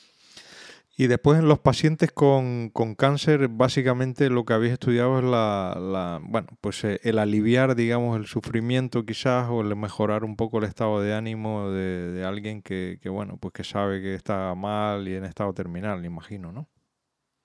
[1.02, 5.76] Y después en los pacientes con, con, cáncer, básicamente lo que habéis estudiado es la,
[5.80, 10.58] la, bueno, pues eh, el aliviar, digamos, el sufrimiento quizás o el mejorar un poco
[10.58, 14.54] el estado de ánimo de, de alguien que, que, bueno, pues que sabe que está
[14.54, 16.68] mal y en estado terminal, imagino, ¿no?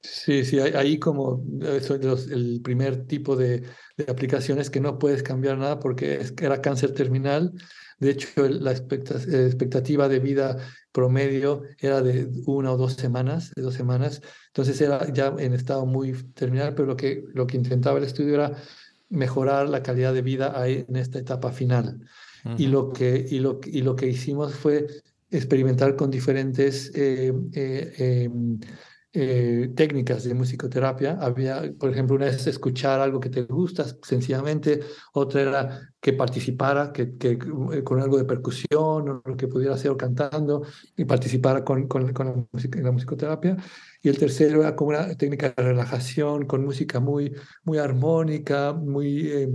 [0.02, 3.64] Sí, sí, ahí como eso es el primer tipo de,
[3.98, 7.52] de, aplicaciones que no puedes cambiar nada porque era cáncer terminal.
[8.00, 10.58] De hecho, la expectativa de vida
[10.92, 14.22] promedio era de una o dos semanas, de dos semanas.
[14.48, 18.36] Entonces era ya en estado muy terminal, pero lo que, lo que intentaba el estudio
[18.36, 18.52] era
[19.10, 22.02] mejorar la calidad de vida ahí en esta etapa final.
[22.46, 22.56] Uh -huh.
[22.60, 24.86] y, lo que, y, lo, y lo que hicimos fue
[25.32, 28.30] experimentar con diferentes eh, eh, eh,
[29.20, 31.18] eh, técnicas de musicoterapia.
[31.20, 36.94] Había, por ejemplo, una es escuchar algo que te gusta, sencillamente, otra era que participara
[36.94, 40.62] que, que eh, con algo de percusión o lo que pudiera hacer cantando
[40.96, 43.58] y participara con, con, con la, música, la, musicoterapia.
[44.04, 49.28] Y el tercero era como una técnica de relajación con música muy, muy armónica, muy...
[49.32, 49.50] Eh,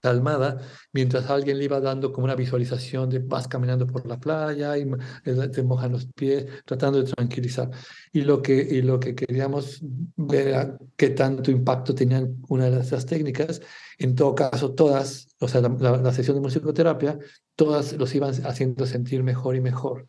[0.00, 0.58] calmada,
[0.92, 4.86] mientras alguien le iba dando como una visualización de vas caminando por la playa y
[5.52, 7.70] te mojan los pies, tratando de tranquilizar.
[8.12, 9.80] Y lo que, y lo que queríamos
[10.16, 13.60] ver era qué tanto impacto tenían una de esas técnicas.
[13.98, 17.18] En todo caso, todas, o sea, la, la, la sesión de musicoterapia,
[17.54, 20.06] todas los iban haciendo sentir mejor y mejor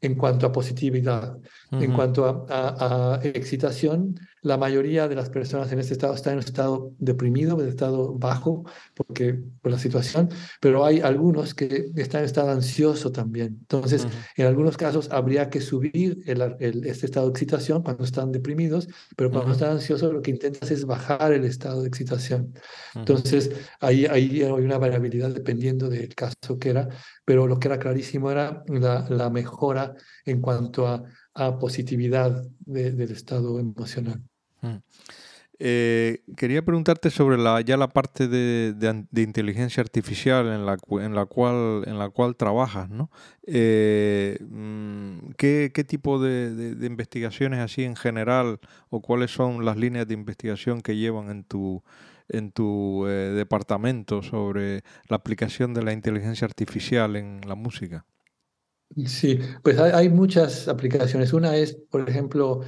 [0.00, 1.36] en cuanto a positividad.
[1.36, 1.84] Uh -huh.
[1.84, 6.34] En cuanto a, a, a, excitación, la mayoría de las personas en este estado están
[6.34, 10.28] en un estado deprimido, en estado bajo, porque por la situación,
[10.60, 13.58] pero hay algunos que están en estado ansioso también.
[13.62, 14.40] Entonces, uh -huh.
[14.40, 18.86] en algunos casos habría que subir el, el, este estado de excitación cuando están deprimidos,
[19.16, 19.56] pero cuando uh -huh.
[19.58, 22.54] están ansiosos lo que intentas es bajar el estado de excitación.
[22.94, 26.88] Entonces, ahí, ahí hay una variabilidad dependiendo del caso que era,
[27.24, 29.94] pero lo que era clarísimo era la, la mejora
[30.24, 31.02] en cuanto a,
[31.34, 34.22] a positividad de, del estado emocional.
[34.66, 34.82] Mm.
[35.58, 38.74] Eh, quería preguntarte sobre la, ya la parte de,
[39.14, 43.10] inteligencia artificial en la, en la, cual, en la cual trabajas, ¿no?
[43.46, 48.60] Eh, mm, ¿qué, ¿qué, tipo de, investigaciones así en general
[48.90, 51.82] o cuáles son las líneas de investigación que llevan en tu,
[52.28, 58.04] en tu eh, departamento sobre la aplicación de la inteligencia artificial en la música?
[59.06, 61.32] Sí, pues hay, muchas aplicaciones.
[61.32, 62.60] Una es, por ejemplo,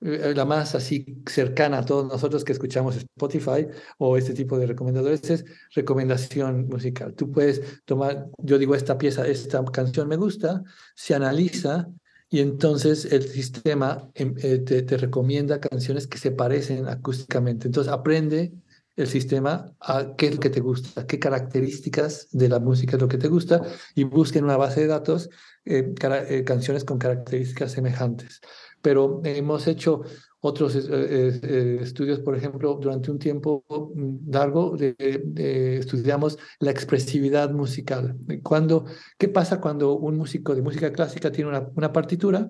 [0.00, 3.66] la más así cercana a todos nosotros que escuchamos Spotify
[3.98, 5.44] o este tipo de recomendadores es
[5.74, 7.14] recomendación musical.
[7.14, 10.62] Tú puedes tomar, yo digo esta pieza, esta canción me gusta,
[10.94, 11.88] se analiza
[12.28, 17.68] y entonces el sistema em, eh, te, te, recomienda canciones que se parecen acústicamente.
[17.68, 18.52] Entonces aprende
[18.96, 23.02] el sistema a qué es lo que te gusta, qué características de la música es
[23.02, 23.62] lo que te gusta
[23.94, 25.28] y busquen una base de datos
[25.64, 28.40] eh, eh, canciones con características semejantes.
[28.82, 30.02] Pero hemos hecho
[30.40, 38.16] otros eh, estudios, por ejemplo, durante un tiempo mm, largo estudiamos la expresividad musical.
[38.42, 38.84] Cuando,
[39.18, 42.48] ¿Qué pasa cuando un músico de música clásica tiene una, una partitura?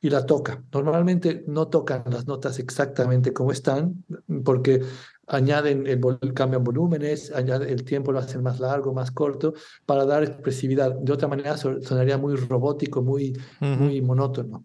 [0.00, 0.62] y la toca.
[0.72, 4.04] Normalmente no tocan las notas exactamente como están,
[4.44, 4.80] porque
[5.26, 6.00] añaden, el,
[6.34, 9.54] cambian volúmenes, añaden, el tiempo lo hacen más largo, más corto,
[9.86, 10.94] para dar expresividad.
[10.94, 14.64] De otra manera sonaría muy robótico, muy, muy monótono.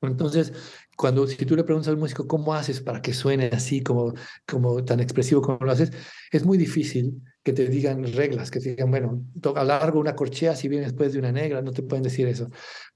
[0.00, 0.52] Entonces,
[0.96, 4.14] cuando si tú le preguntas al músico cómo haces para que suene así, como,
[4.46, 5.92] como tan expresivo como lo haces,
[6.30, 9.24] es muy difícil que te digan reglas, que te digan, bueno,
[9.56, 12.50] alargo una corchea si vienes después de una negra, no te pueden decir eso.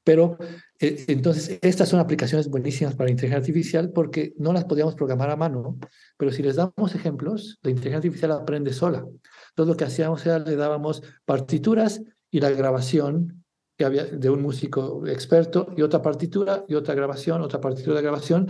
[0.05, 0.37] Pero
[0.79, 5.31] eh, entonces, estas son aplicaciones buenísimas para la inteligencia artificial porque no las podíamos programar
[5.31, 5.79] a mano,
[6.17, 9.05] pero si les damos ejemplos, la inteligencia artificial aprende sola.
[9.51, 13.42] Entonces, lo que hacíamos era le dábamos partituras y la grabación
[13.85, 18.49] había de un músico experto y otra partitura y otra grabación, otra partitura de grabación.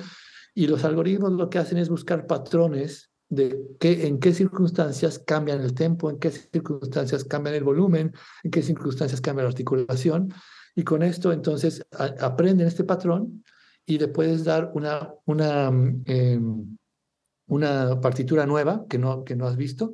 [0.54, 5.62] Y los algoritmos lo que hacen es buscar patrones de qué, en qué circunstancias cambian
[5.62, 8.12] el tempo, en qué circunstancias cambian el volumen,
[8.42, 10.32] en qué circunstancias cambia la articulación
[10.74, 13.42] y con esto entonces aprenden este patrón
[13.86, 15.66] y le puedes dar una, una,
[16.06, 16.76] em,
[17.46, 19.92] una partitura nueva que no, que no has visto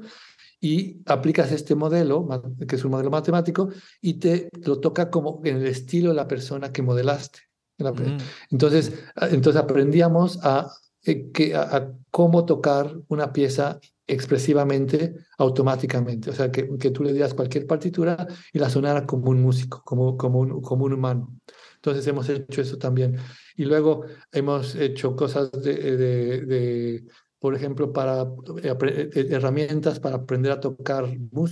[0.61, 2.29] y aplicas este modelo,
[2.67, 3.69] que es un modelo matemático,
[4.01, 7.41] y te lo toca como en el estilo de la persona que modelaste.
[7.79, 8.19] Mm.
[8.51, 8.93] Entonces,
[9.31, 10.71] entonces aprendíamos a,
[11.05, 16.31] eh, que, a, cómo tocar una pieza expresivamente, automáticamente.
[16.31, 19.83] O sea, que, que tú le dieras cualquier partitura y la sonara como un músico,
[19.85, 21.39] como, como, un, como un humano.
[21.77, 23.17] Entonces hemos hecho eso también.
[23.57, 27.05] Y luego hemos hecho cosas de, de,
[27.39, 28.23] por ejemplo, para
[28.63, 28.77] eh,
[29.15, 31.07] eh, herramientas para aprender a tocar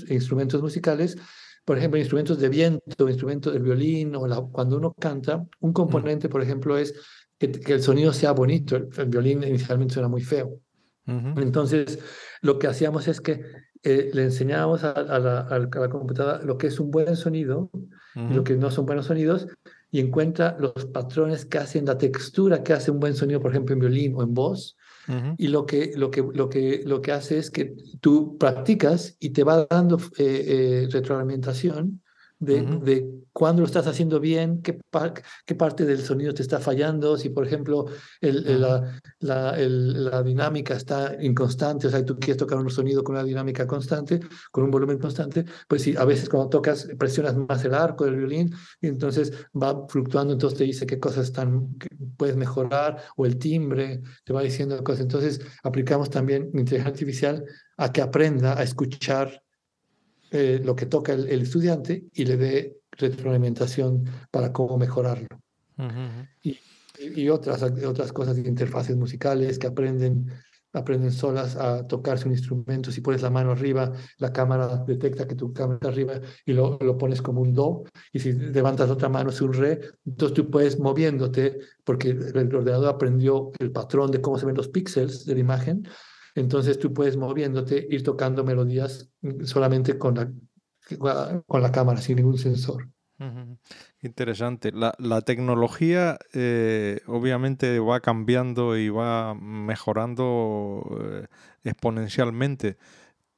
[0.08, 1.16] instrumentos musicales.
[1.64, 6.28] Por ejemplo, instrumentos de viento, instrumentos del violín, o la, cuando uno canta, un componente,
[6.28, 6.94] por ejemplo, es
[7.38, 8.76] que, que el sonido sea bonito.
[8.76, 10.60] El, el violín inicialmente suena muy feo.
[11.06, 12.00] Entonces,
[12.42, 13.40] lo que hacíamos es que
[13.82, 17.70] eh, le enseñábamos a, la, computadora lo que es un buen sonido
[18.16, 19.46] y lo que no son buenos sonidos
[19.92, 23.74] y encuentra los patrones que hacen la textura que hace un buen sonido, por ejemplo,
[23.74, 24.76] en violín o en voz.
[25.36, 29.30] Y lo que, lo, que, lo, que, lo que hace es que tú practicas y
[29.30, 32.02] te va dando eh, eh, retroalimentación
[32.38, 34.78] de, de cuándo lo estás haciendo bien, qué,
[35.44, 37.86] qué parte del sonido te está fallando, si por ejemplo
[38.20, 43.14] el, la, la, la, dinámica está inconstante, o sea, tú quieres tocar un sonido con
[43.14, 44.20] una dinámica constante,
[44.50, 48.16] con un volumen constante, pues sí, a veces cuando tocas presionas más el arco del
[48.16, 51.76] violín y entonces va fluctuando, entonces te dice qué cosas están,
[52.16, 55.02] puedes mejorar, o el timbre, te va diciendo cosas.
[55.02, 57.44] Entonces aplicamos también inteligencia artificial
[57.76, 59.42] a que aprenda a escuchar
[60.30, 65.28] eh, lo que toca el, estudiante y le dé retroalimentación para cómo mejorarlo.
[66.42, 66.58] y,
[66.98, 70.32] y, otras, otras cosas de interfaces musicales que aprenden,
[70.72, 72.90] aprenden solas a tocarse un instrumento.
[72.90, 76.78] Si pones la mano arriba, la cámara detecta que tu cámara está arriba y lo,
[76.80, 77.84] lo pones como un do.
[78.12, 79.80] Y si levantas otra mano es un re.
[80.04, 84.68] Entonces tú puedes moviéndote porque el ordenador aprendió el patrón de cómo se ven los
[84.68, 85.86] píxeles de la imagen
[86.36, 89.10] entonces tú puedes moviéndote, ir tocando melodías
[89.42, 92.88] solamente con la, con la cámara, sin ningún sensor.
[94.02, 94.72] Interesante.
[94.72, 101.26] La, la tecnología eh, obviamente va cambiando y va mejorando eh,
[101.64, 102.76] exponencialmente.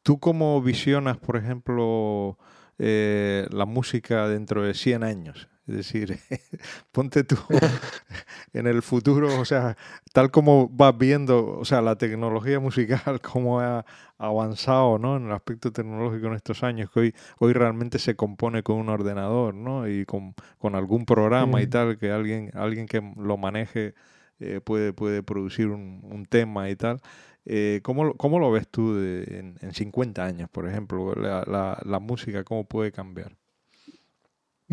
[0.03, 2.39] ¿Tú cómo visionas, por ejemplo,
[2.79, 5.49] eh, la música dentro de 100 años?
[5.69, 6.19] Es decir,
[6.93, 7.37] ponte tú
[8.55, 9.77] en el futuro, o sea,
[10.13, 13.85] tal como vas viendo, o sea, la tecnología musical, cómo ha
[14.17, 15.17] avanzado, ¿no?
[15.19, 18.89] En el aspecto tecnológico en estos años, que hoy, hoy realmente se compone con un
[18.89, 19.87] ordenador, ¿no?
[19.87, 23.95] Y con, con algún programa y tal, que alguien, alguien que lo maneje
[24.41, 27.01] eh, puede, puede producir un, un, tema y tal.
[27.45, 31.15] Eh, ¿cómo, ¿cómo, lo ves tú en, en, 50 años, por ejemplo?
[31.15, 33.37] La, la, la música, ¿cómo puede cambiar?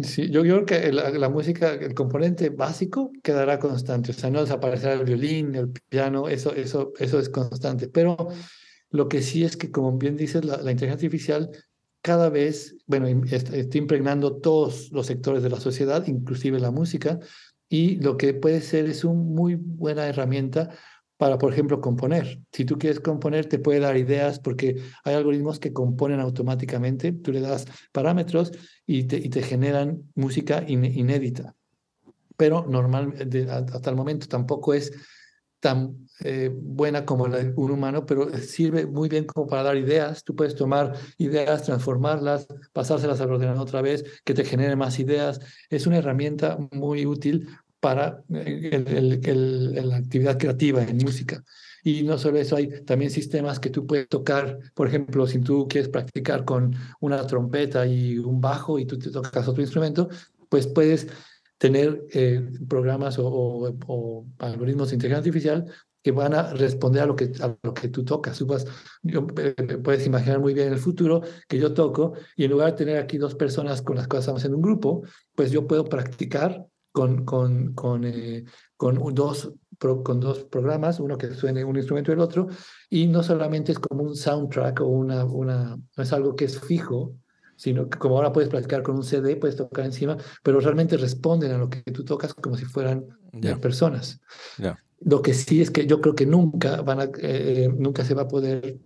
[0.04, 4.94] Sí, yo, creo que la, música, el componente básico quedará constante, o sea, no desaparecerá
[4.94, 8.28] el violín, el piano, eso, eso, eso es constante, pero
[8.90, 11.50] lo que sí es que, como bien dices, la, inteligencia artificial
[12.02, 17.20] cada vez, bueno, está, está, impregnando todos los sectores de la sociedad, inclusive la música,
[17.70, 20.72] y lo que puede ser es una muy buena herramienta
[21.18, 22.40] para, por ejemplo, componer.
[22.52, 27.12] Si tú quieres componer, te puede dar ideas porque hay algoritmos que componen automáticamente.
[27.14, 28.52] Tú le das parámetros
[28.86, 31.56] y te, y te generan música inédita.
[32.38, 33.14] Pero normal,
[33.72, 34.92] hasta el momento tampoco es
[35.62, 40.24] tan eh, buena como un humano, pero sirve muy bien como para dar ideas.
[40.24, 45.40] Tú puedes tomar ideas, transformarlas, pasárselas al ordenador otra vez, que te genere más ideas.
[45.70, 47.48] Es una herramienta muy útil
[47.86, 51.44] para eh, la actividad creativa en música.
[51.84, 55.68] Y no solo eso, hay también sistemas que tú puedes tocar, por ejemplo, si tú
[55.68, 60.10] quieres practicar con una trompeta y un bajo y tú te tocas otro instrumento,
[60.50, 61.08] pues puedes
[61.60, 65.66] tener eh, programas o, algoritmos de inteligencia artificial
[66.02, 68.36] que van a responder a lo que, a lo que tú tocas.
[68.36, 68.48] Tú
[69.38, 72.98] eh, puedes imaginar muy bien el futuro que yo toco y en lugar de tener
[72.98, 75.04] aquí dos personas con las cuales estamos en un grupo,
[75.36, 76.66] pues yo puedo practicar
[76.96, 78.46] con, con, con, eh,
[78.78, 82.48] con dos con dos programas, uno que suene un instrumento y el otro,
[82.90, 86.58] y no solamente es como un soundtrack o una, una, no es algo que es
[86.58, 87.14] fijo,
[87.58, 91.52] sino que como ahora puedes practicar con un CD, puedes tocar encima, pero realmente responden
[91.52, 93.06] a lo que tú tocas como si fueran
[93.62, 94.22] personas.
[95.02, 98.22] Lo que sí es que yo creo que nunca, van a, eh, nunca se va
[98.22, 98.78] a poder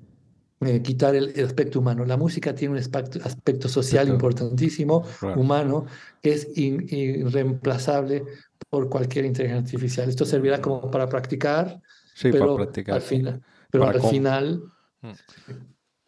[0.61, 2.05] eh, quitar el, aspecto humano.
[2.05, 5.05] La música tiene un aspecto, aspecto social importantísimo,
[5.35, 5.85] humano,
[6.21, 8.23] que es irreemplazable
[8.69, 10.09] por cualquier inteligencia artificial.
[10.09, 11.81] Esto servirá como para practicar,
[12.21, 12.95] pero para practicar.
[12.95, 13.41] al final,
[13.71, 14.63] pero al final
[15.01, 15.11] mm.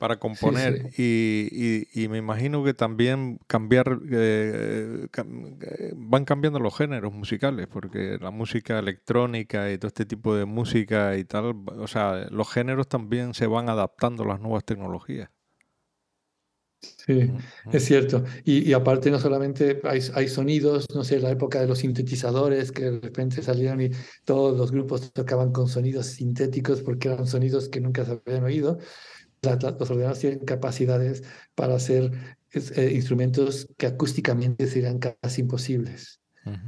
[0.01, 7.13] Para componer Y, y, me imagino que también cambiar eh, eh, van cambiando los géneros
[7.13, 12.25] musicales porque la música electrónica y todo este tipo de música y tal o sea
[12.31, 15.29] los géneros también se van adaptando a las nuevas tecnologías
[16.81, 17.31] Sí,
[17.71, 18.23] es cierto.
[18.43, 22.85] Y, aparte no solamente hay, hay, sonidos, no sé, la época de los sintetizadores que
[22.85, 23.91] de repente salieron y
[24.25, 28.79] todos los grupos tocaban con sonidos sintéticos porque eran sonidos que nunca se habían oído.
[29.41, 31.23] Los ordenadores tienen capacidades
[31.55, 32.11] para hacer
[32.53, 36.19] eh, instrumentos que acústicamente serían casi imposibles.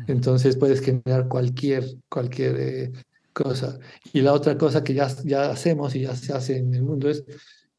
[0.07, 2.91] Entonces puedes generar cualquier, cualquier eh,
[3.33, 3.79] cosa.
[4.11, 7.09] Y la otra cosa que ya, ya hacemos y ya se hace en el mundo
[7.09, 7.23] es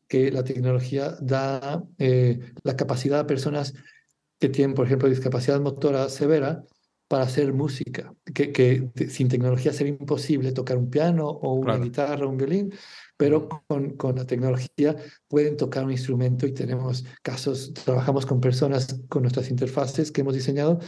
[0.09, 3.75] que la tecnología da eh, la capacidad a personas
[4.41, 6.65] que tienen, por ejemplo, discapacidad motora severa
[7.07, 12.27] para hacer música, que, que sin tecnología sería imposible tocar un piano o una guitarra
[12.27, 12.75] o un violín,
[13.17, 14.97] pero con, con, la tecnología
[15.29, 20.35] pueden tocar un instrumento y tenemos casos, trabajamos con personas con nuestras interfaces que hemos
[20.35, 20.81] diseñado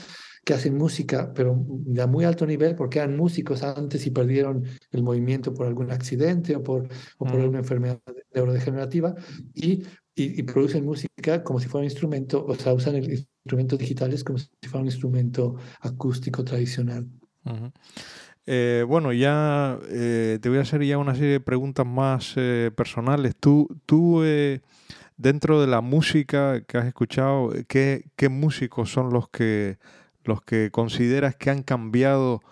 [0.47, 4.63] que hacen música, pero de muy alto nivel, porque eran músicos antes y perdieron
[4.93, 8.01] el movimiento por algún accidente o por, o por alguna enfermedad
[8.33, 9.13] neurodegenerativa,
[9.55, 9.83] y,
[10.15, 14.39] y, producen música como si fuera un instrumento, o sea, usan el instrumentos digitales como
[14.39, 17.09] si fuera un instrumento acústico tradicional.
[18.47, 22.71] Eh, bueno, ya eh, te voy a hacer ya una serie de preguntas más eh,
[22.77, 23.35] personales.
[23.39, 24.23] Tú, tú
[25.17, 29.79] dentro de la música que has escuchado, ¿qué, ¿qué músicos son los que
[30.25, 32.43] los que consideras que han cambiado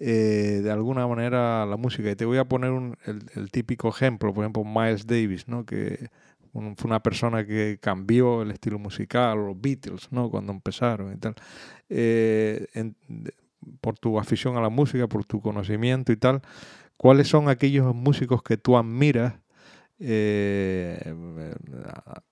[0.00, 2.10] eh, de alguna manera la música.
[2.10, 5.66] Y te voy a poner el, típico ejemplo, por ejemplo, Miles Davis, ¿no?
[5.66, 6.08] que
[6.52, 10.30] fue una persona que cambió el estilo musical, los Beatles, ¿no?
[10.30, 11.34] cuando empezaron y tal.
[11.88, 12.66] Eh,
[13.80, 16.42] por tu afición a la música, por tu conocimiento y tal,
[16.96, 19.34] ¿cuáles son aquellos músicos que tú admiras?
[20.00, 21.12] Eh,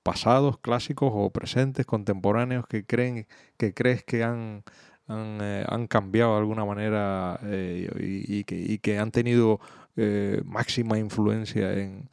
[0.05, 4.63] pasados, clásicos o presentes, contemporáneos que creen que crees que han
[5.09, 7.89] eh, han, cambiado de alguna manera eh,
[8.29, 8.45] y,
[8.79, 9.61] que, han tenido
[9.95, 12.09] eh, máxima influencia en,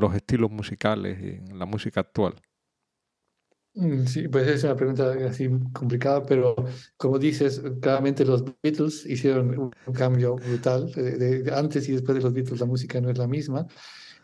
[0.00, 2.34] los estilos musicales y en la música actual?
[3.74, 6.56] Mm, sí, pues es una pregunta así complicada, pero
[6.96, 9.56] como dices, claramente los Beatles hicieron
[9.86, 10.90] un cambio brutal.
[11.54, 13.66] antes y después de los Beatles la música no es la misma.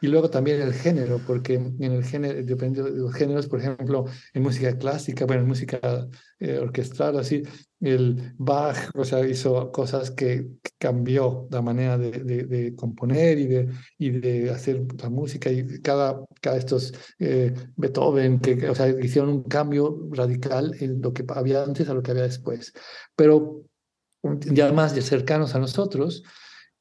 [0.01, 4.05] Y luego también el género, porque en el género, depende de los géneros, por ejemplo,
[4.35, 7.43] en música clásica, bueno, en música eh, orquestral, así,
[7.81, 10.49] el Bach, o sea, hizo cosas que,
[10.79, 13.69] cambió la manera de, de, componer y de,
[13.99, 19.31] y de hacer la música, y cada, cada estos eh, Beethoven, que, o sea, hicieron
[19.31, 22.75] un cambio radical en lo que había antes a lo que había después.
[23.17, 23.63] Pero
[24.23, 26.23] ya más cercanos a nosotros,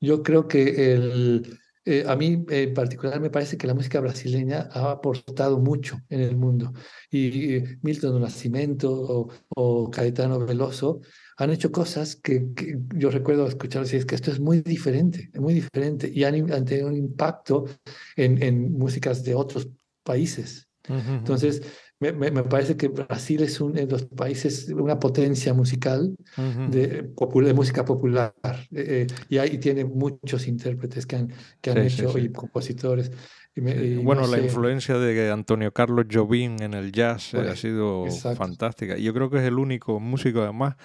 [0.02, 4.70] yo creo que el eh, a mí en particular me parece que la música brasileña
[4.72, 6.74] ha aportado mucho en el mundo.
[7.12, 11.02] Y, Milton Nascimento o, o, Caetano Veloso
[11.38, 12.48] han hecho cosas que,
[12.96, 16.12] yo recuerdo escuchar decir es que esto es muy diferente, muy diferente.
[16.12, 17.66] Y han, tenido un impacto
[18.16, 19.70] en, en músicas de otros
[20.04, 20.68] países.
[20.88, 21.64] Entonces,
[22.00, 26.16] me, me, parece que Brasil es uno de los países, una potencia musical
[26.70, 28.34] de, de, música popular.
[28.72, 33.12] Eh, eh, y ahí tiene muchos intérpretes que han, que han hecho y compositores.
[33.56, 38.98] bueno, la influencia de Antonio Carlos Jobim en el jazz eh, ha pues, sido fantástica.
[38.98, 40.76] Yo creo que es el único músico, además,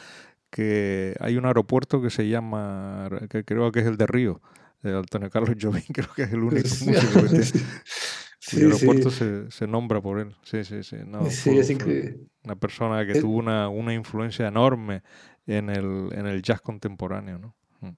[0.48, 4.40] que hay un aeropuerto que se llama, que creo que es el de Río,
[4.82, 7.42] Antonio Carlos Jobim creo que es el único músico que
[8.50, 10.34] cuyo aeropuerto se, se, nombra por él.
[10.42, 10.96] Sí, sí, sí.
[11.06, 12.18] No, sí, es increíble.
[12.44, 15.02] Una persona que tuvo una, una, influencia enorme
[15.46, 17.56] en el, en el jazz contemporáneo, ¿no?
[17.80, 17.94] Mm.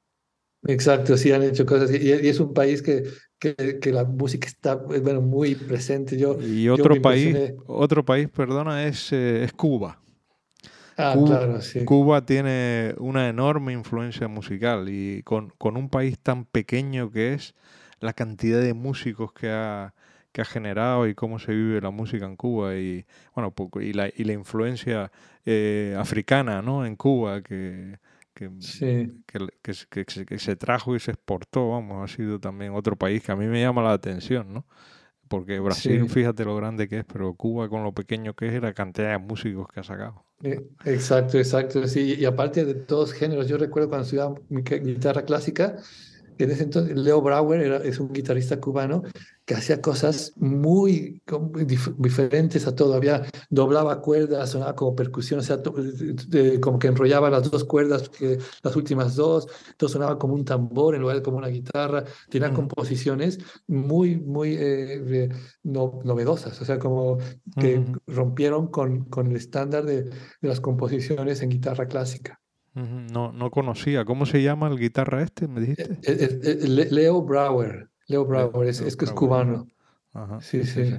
[0.69, 1.91] Exacto, sí, han hecho cosas.
[1.91, 3.05] Y, es un país que,
[3.39, 6.17] que, que, la música está bueno, muy presente.
[6.17, 7.37] Yo, y otro país,
[7.67, 10.01] otro país, perdona, es, eh, es Cuba.
[10.97, 11.85] Ah, Cuba, claro, sí.
[11.85, 17.55] Cuba tiene una enorme influencia musical y con, con, un país tan pequeño que es,
[18.03, 19.95] la cantidad de músicos que ha,
[20.33, 23.05] que ha generado y cómo se vive la música en Cuba y
[23.35, 25.13] bueno y la, y la influencia
[25.45, 26.87] eh, africana ¿no?
[26.87, 27.99] en Cuba que,
[28.35, 28.51] que,
[29.27, 33.37] que, que, se trajo y se exportó, vamos, ha sido también otro país que a
[33.37, 34.67] mí me llama la atención, ¿no?
[35.29, 38.75] Porque Brasil, fíjate lo grande que es, pero Cuba con lo pequeño que es, la
[38.75, 40.25] cantidad de músicos que ha sacado.
[40.43, 42.17] Eh, exacto, exacto, sí.
[42.19, 45.77] Y aparte de todos géneros, yo recuerdo cuando estudiaba guitarra clásica,
[46.39, 49.03] en ese entonces Leo Brauer era, es un guitarrista cubano
[49.45, 51.21] que hacía cosas muy
[51.99, 52.95] diferentes a todo.
[52.95, 55.61] Había, doblaba cuerdas, sonaba como percusión, o sea,
[56.61, 60.95] como que enrollaba las dos cuerdas, que, las últimas dos, todo sonaba como un tambor
[60.95, 62.05] en lugar de como una guitarra.
[62.31, 65.29] Tenía composiciones muy, muy eh,
[65.65, 67.19] novedosas, o sea, como
[67.59, 72.42] que rompieron con, con el estándar de, de las composiciones en guitarra clásica.
[72.75, 74.05] No, no conocía.
[74.05, 75.47] ¿Cómo se llama el guitarra este?
[75.47, 75.93] ¿Me dijiste?
[75.93, 77.91] Eh, eh, eh, Leo Brauer.
[78.07, 79.67] Leo Brauer, es, que es cubano.
[80.41, 80.95] sí, sí.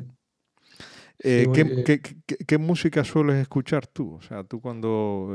[1.19, 2.01] ¿qué,
[2.47, 4.15] qué, música sueles escuchar tú?
[4.15, 5.29] O sea, tú cuando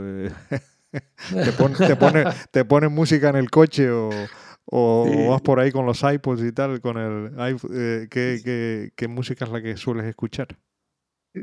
[0.90, 4.10] te, pones te, pone, te pones música en el coche o,
[4.66, 9.50] o vas por ahí con los iPods y tal, con el ¿qué, qué, música es
[9.50, 10.56] la que sueles escuchar?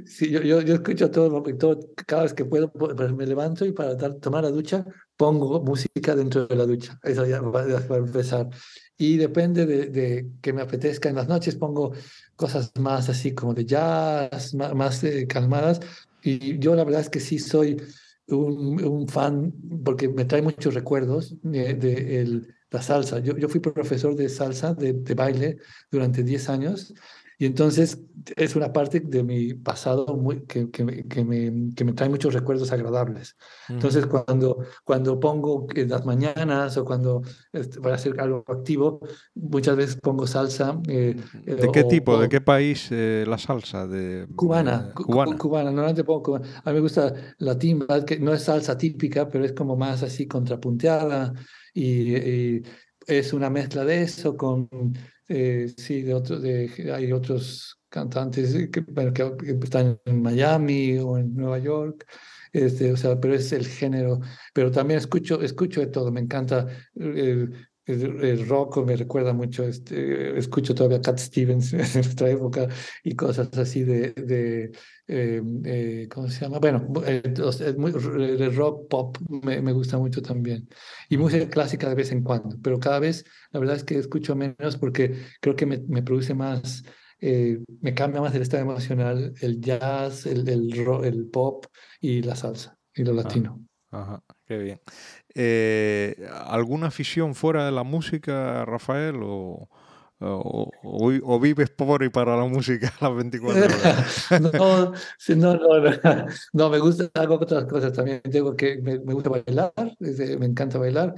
[0.06, 3.72] Sí, yo, yo, yo escucho todo, todo, cada vez que puedo, pues me levanto y
[3.72, 4.86] para tomar la ducha
[5.18, 7.00] pongo música dentro de la ducha.
[7.04, 8.50] Eso ya va, a empezar.
[8.98, 11.94] Y depende de, de, que me apetezca en las noches, pongo
[12.36, 15.80] cosas más así como de jazz, más, más eh, calmadas.
[16.22, 17.82] Y yo la verdad es que sí soy
[18.28, 23.20] un, un fan, porque me trae muchos recuerdos de, de el, la salsa.
[23.20, 25.58] Yo, yo fui profesor de salsa, de, de baile,
[25.92, 26.94] durante 10 años.
[27.38, 28.02] Y entonces
[28.36, 32.10] es una parte de mi pasado muy, que, que, me, que, me, que me trae
[32.10, 33.36] muchos recuerdos agradables.
[33.70, 37.22] Entonces cuando, cuando pongo en las mañanas o cuando
[37.52, 39.00] este, para hacer algo activo,
[39.36, 40.80] muchas veces pongo salsa.
[40.88, 41.16] Eh,
[41.46, 42.18] ¿De qué tipo?
[42.18, 43.86] ¿De qué país eh, la salsa?
[43.88, 45.38] De, cubana, cubana.
[45.38, 45.72] cubana.
[45.72, 46.48] Normalmente pongo cubana.
[46.64, 50.04] A mí me gusta la timba, que no es salsa típica, pero es como más
[50.04, 51.34] así contrapunteada
[51.74, 52.64] y, y
[53.08, 54.70] es una mezcla de eso con
[55.28, 61.34] eh, sí, de otros, de, hay otros cantantes que, que, están en Miami o en
[61.34, 62.06] Nueva York,
[62.52, 64.20] este, o sea, pero es el género,
[64.54, 66.68] pero también escucho, escucho de todo, me encanta
[67.86, 72.68] el, el, rock, me recuerda mucho, este, escucho todavía Cat Stevens en nuestra época
[73.04, 74.72] y cosas así de, de
[75.08, 76.60] eh, eh, ¿cómo se llama?
[76.60, 80.68] Bueno, el rock pop me, me, gusta mucho también.
[81.10, 84.36] Y música clásica de vez en cuando, pero cada vez la verdad es que escucho
[84.36, 86.84] menos porque creo que me, me produce más,
[87.22, 91.66] eh, me cambia más el estado emocional el jazz, el, el, rock, el pop
[92.02, 93.62] y la salsa y lo ah, latino.
[93.92, 94.82] Ajá, qué bien.
[96.48, 99.18] ¿Alguna afición fuera de la música, Rafael?
[99.22, 99.70] O,
[100.22, 100.72] o,
[101.24, 104.28] o, vives pobre para la música a las 24 horas.
[104.42, 104.94] no,
[105.36, 108.22] no, no, no, me gusta, hago otras cosas también.
[108.22, 111.16] Tengo que, me, me gusta bailar, me encanta bailar.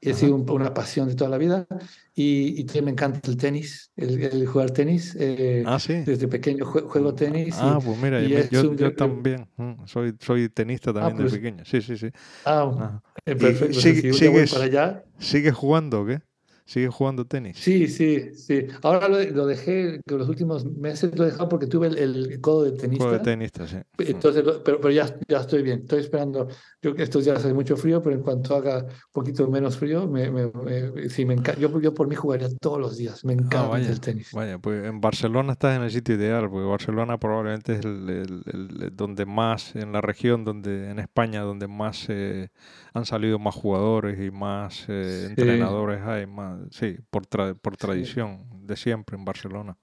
[0.00, 1.66] He sido una pasión de toda la vida
[2.14, 5.16] y, y también me encanta el tenis, el, jugar tenis.
[5.18, 5.94] Eh, ah, sí.
[5.94, 7.56] Desde pequeño juego, tenis.
[7.58, 9.48] Ah, pues mira, yo, yo, también.
[9.56, 11.64] Mm, soy, soy tenista ah, también de pues pequeño.
[11.64, 12.10] Sí, sí, sí.
[12.44, 13.80] Ah, eh, perfecto.
[13.80, 15.04] Sigue, sigues, para allá.
[15.18, 16.20] ¿Sigues jugando o qué?
[16.66, 17.56] ¿Sigues jugando tenis?
[17.58, 18.66] Sí, sí, sí.
[18.82, 22.40] Ahora lo, lo dejé, que los últimos meses lo he dejado porque tuve el, el
[22.40, 23.04] codo de tenista.
[23.04, 23.76] Codo de tenista, sí.
[23.98, 25.82] Entonces, pero, pero ya, ya estoy bien.
[25.82, 26.48] Estoy esperando.
[26.82, 30.28] Yo estos días hace mucho frío, pero en cuanto haga un poquito menos frío, me,
[30.28, 31.60] me, sí, me encanta.
[31.60, 33.24] Yo, yo, por mí jugaría todos los días.
[33.24, 34.30] Me ah, encanta el tenis.
[34.32, 38.90] Vaya, pues en Barcelona estás en el sitio ideal, porque Barcelona probablemente es el, el,
[38.92, 42.48] donde más, en la región, donde en España, donde más eh,
[42.92, 47.26] han salido más jugadores y más eh, entrenadores hay, más sí, por,
[47.58, 49.76] por tradición de siempre en Barcelona.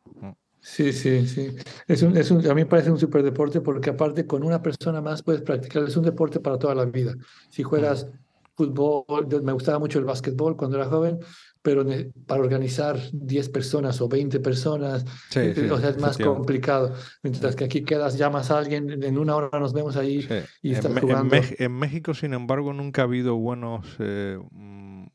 [0.59, 1.55] Sí, sí, sí.
[1.87, 4.61] Es un, es un, a mí me parece un super deporte porque aparte con una
[4.61, 5.83] persona más puedes practicar.
[5.83, 7.13] Es un deporte para toda la vida.
[7.49, 8.07] Si juegas
[8.55, 11.19] fútbol, me gustaba mucho el básquetbol cuando era joven,
[11.61, 11.85] pero
[12.27, 15.05] para organizar 10 personas o 20 personas,
[15.35, 16.93] eh, es más complicado.
[17.23, 20.27] Mientras que aquí quedas, llamas a alguien, en una hora nos vemos ahí
[20.61, 21.35] y estás en, jugando.
[21.35, 23.85] En, México, sin embargo, nunca ha habido buenos...
[23.99, 24.37] Eh,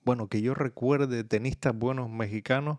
[0.08, 2.78] bueno, que yo recuerde tenistas buenos mexicanos,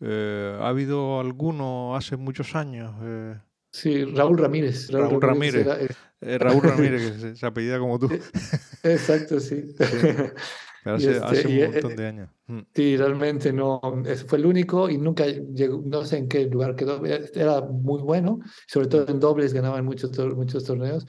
[0.00, 2.94] eh, ¿ha habido alguno hace muchos años?
[3.02, 3.36] Eh,
[3.70, 4.90] sí, Raúl Ramírez.
[4.90, 5.66] Raúl, Ramírez.
[6.22, 8.08] Raúl Ramírez, que se, apellida como tú.
[8.82, 9.76] Exacto, sí.
[10.86, 12.30] hace, este, un montón de años.
[12.46, 12.60] Mm.
[12.74, 13.78] Sí, realmente no,
[14.26, 18.38] fue el único y nunca llegó, no sé en qué lugar quedó, era muy bueno,
[18.66, 21.06] sobre todo en dobles ganaba en muchos, muchos torneos,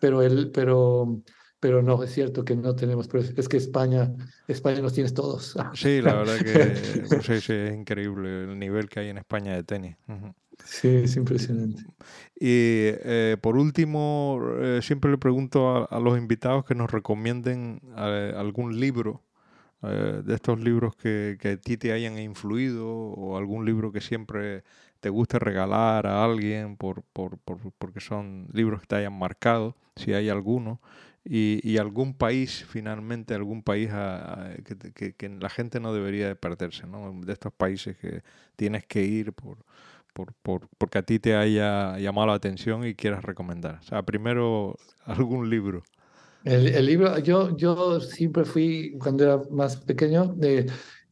[0.00, 1.22] pero, él, pero
[1.62, 4.12] pero no, es cierto que no tenemos, es que España,
[4.48, 5.54] España nos tienes todos.
[5.74, 9.62] Sí, la verdad que sí, sí, es increíble el nivel que hay en España de
[9.62, 9.96] tenis.
[10.64, 11.84] Sí, es impresionante.
[12.34, 18.34] Y eh, por último, eh, siempre le pregunto a, los invitados que nos recomienden eh,
[18.36, 19.22] algún libro
[19.82, 24.62] de estos libros que, que a ti te hayan influido o algún libro que siempre
[25.00, 29.76] te guste regalar a alguien por, por, por, porque son libros que te hayan marcado,
[29.96, 30.80] si hay alguno
[31.24, 33.90] y, algún país, finalmente, algún país
[34.94, 37.12] que, que, la gente no debería de perderse, ¿no?
[37.24, 38.22] De estos países que
[38.56, 39.58] tienes que ir por,
[40.12, 43.78] por, por, porque a ti te haya llamado la atención y quieras recomendar.
[43.80, 45.84] O sea, primero algún libro.
[46.44, 50.66] El, el libro, yo, yo siempre fui, cuando era más pequeño, de,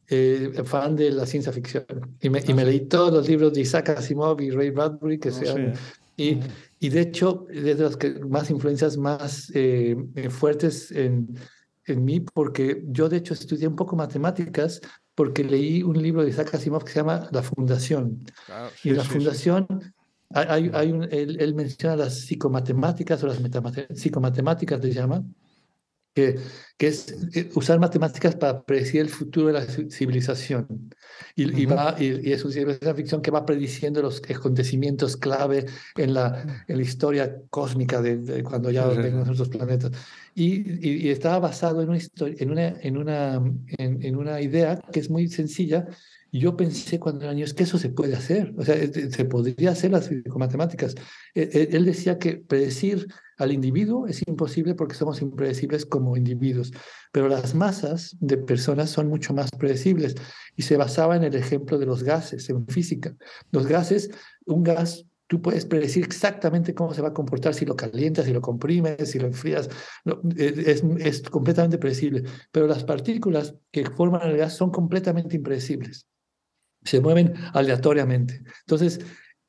[0.09, 1.85] eh, fan de la ciencia ficción.
[2.19, 2.65] Y me, y me, ah.
[2.65, 5.73] leí todos los libros de Isaac Asimov y Ray Bradbury que oh, sean...
[6.17, 6.39] Y,
[6.79, 11.35] y de hecho, es de las que más influencias más eh, eh, fuertes en,
[11.85, 14.81] en mí, porque yo de hecho estudié un poco matemáticas,
[15.15, 18.23] porque leí un libro de Isaac Asimov que se llama La Fundación.
[18.83, 19.67] y la Fundación,
[20.29, 23.39] hay, hay un, él, él, menciona las psicomatemáticas o las
[23.93, 25.23] psicomatemáticas, le llama,
[26.13, 26.39] que,
[26.77, 30.89] que es eh, usar matemáticas para predecir el futuro de la civilización.
[31.35, 36.63] Y, y, va, y, es una ficción que va prediciendo los acontecimientos clave en la,
[36.67, 39.91] en la historia cósmica de, cuando ya vengan nuestros planetas.
[40.35, 43.35] Y, y, estaba basado en una, historia, en, una, en, una,
[43.77, 45.87] en, en una idea que es muy sencilla,
[46.33, 49.25] y yo pensé cuando era niño, es que eso se puede hacer, o sea, se
[49.25, 50.95] podría hacer las matemáticas.
[51.35, 53.07] E, e, él decía que predecir
[53.41, 56.71] al individuo es imposible porque somos impredecibles como individuos,
[57.11, 60.15] pero las masas de personas son mucho más predecibles
[60.55, 63.15] y se basaba en el ejemplo de los gases en física.
[63.51, 64.11] Los gases,
[64.45, 68.33] un gas tú puedes predecir exactamente cómo se va a comportar si lo calientas, si
[68.33, 69.69] lo comprimes, si lo enfrías.
[70.37, 72.23] E, es, es, completamente predecible.
[72.51, 76.05] Pero las partículas que forman el gas son completamente impredecibles
[76.83, 78.41] se mueven aleatoriamente.
[78.61, 78.99] Entonces,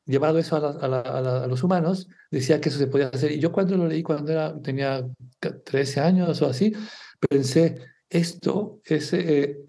[0.06, 3.32] llevado eso a, los humanos, decía que eso se podía hacer.
[3.32, 5.04] Y yo cuando lo leí, cuando era, tenía
[5.64, 6.72] 13 años o así,
[7.28, 7.76] pensé,
[8.08, 9.64] esto es, eh,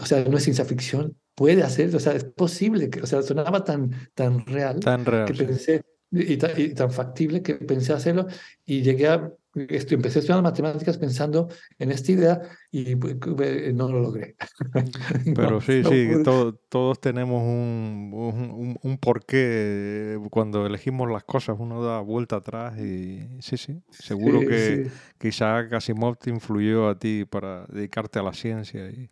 [0.00, 3.22] o sea, no es ciencia ficción, puede hacer, o sea, es posible, que, o sea,
[3.22, 8.26] sonaba tan, tan real, tan real que pensé, y, tan factible que pensé hacerlo
[8.66, 11.48] y llegué a esto, empecé a estudiar matemáticas pensando
[11.78, 12.40] en esta idea
[12.70, 13.16] y pues,
[13.74, 14.36] no lo logré.
[15.36, 16.08] Pero sí, sí,
[16.68, 20.18] todos tenemos un, un, un, porqué.
[20.30, 24.90] Cuando elegimos las cosas, uno da vuelta atrás y sí, sí, seguro que,
[25.20, 25.28] sí.
[25.28, 28.88] Isaac Asimov te influyó a ti para dedicarte a la ciencia.
[28.88, 29.10] Y...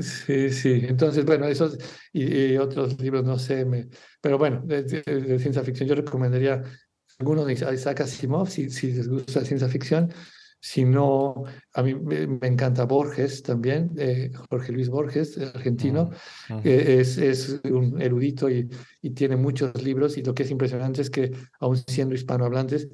[0.00, 0.80] Sí, sí.
[0.88, 1.78] Entonces, bueno, esos
[2.12, 3.88] y, otros libros, no sé, me,
[4.20, 4.88] pero bueno, de,
[5.38, 6.62] ciencia ficción yo recomendaría
[7.18, 10.12] algunos de Isaac Asimov, si, si les gusta la ciencia ficción.
[10.60, 11.44] Si no,
[11.74, 16.08] a mí me, encanta Borges también, eh, Jorge Luis Borges, argentino.
[16.64, 18.70] es, es, un erudito y,
[19.02, 22.88] y, tiene muchos libros y lo que es impresionante es que, aun siendo hispanohablantes,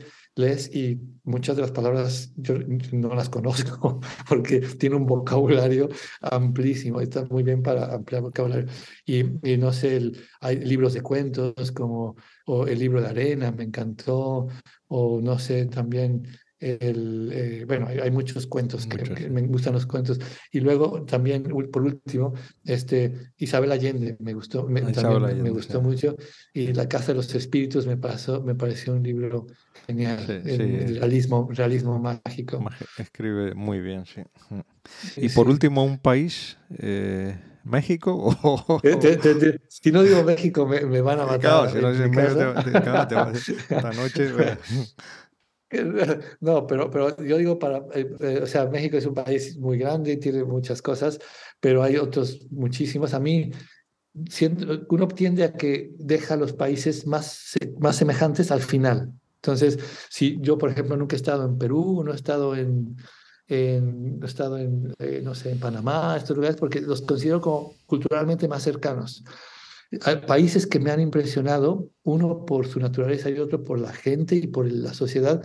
[0.72, 2.54] y muchas de las palabras yo
[2.92, 5.88] no las conozco porque tiene un vocabulario
[6.20, 8.66] amplísimo, está muy bien para ampliar vocabulario.
[9.04, 12.16] Y, y no sé, hay libros de cuentos como
[12.46, 14.48] o El libro de arena, me encantó,
[14.88, 16.26] o no sé, también
[16.60, 20.20] el, eh, bueno, hay, muchos cuentos que, me gustan los cuentos.
[20.52, 22.34] Y luego también, por último,
[22.64, 26.16] este, Isabel Allende me gustó, me, también me gustó mucho.
[26.52, 29.46] Y La Casa de los Espíritus me, pasó, me pareció un libro
[29.86, 32.62] genial, el, realismo, realismo mágico.
[32.98, 34.20] Escribe muy bien, sí.
[35.16, 36.58] Y por último, un país...
[36.78, 38.80] Eh, ¿México?
[39.68, 41.40] si no digo México, me, van a matar.
[41.40, 42.54] Claro, si no dices México,
[43.70, 44.32] esta noche.
[46.40, 49.78] No, pero, pero yo digo para, eh, eh, o sea, México es un país muy
[49.78, 51.18] grande, tiene muchas cosas,
[51.60, 53.14] pero hay otros muchísimos.
[53.14, 53.50] A mí,
[54.88, 59.12] uno tiende a que deja los países más, más semejantes al final.
[59.36, 59.78] Entonces,
[60.08, 62.96] si yo, por ejemplo, nunca he estado en Perú, no he estado en,
[63.46, 67.74] en, he estado en, eh, no sé, en Panamá, estos lugares, porque los considero como
[67.86, 69.24] culturalmente más cercanos.
[70.02, 74.36] Hay países que me han impresionado, uno por su naturaleza y otro por la gente
[74.36, 75.42] y por la sociedad.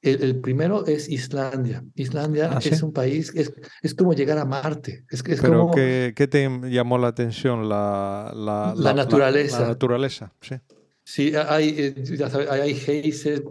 [0.00, 1.84] El, primero es Islandia.
[1.94, 3.52] Islandia ah, es un país, es,
[3.82, 5.04] es como llegar a Marte.
[5.08, 7.68] Es, es ¿Pero como, ¿qué, ¿qué, te llamó la atención?
[7.68, 9.60] La, la, la naturaleza.
[9.60, 10.56] La, naturaleza, sí.
[11.04, 13.42] Sí, hay, eh, ya sabes, hay geysers,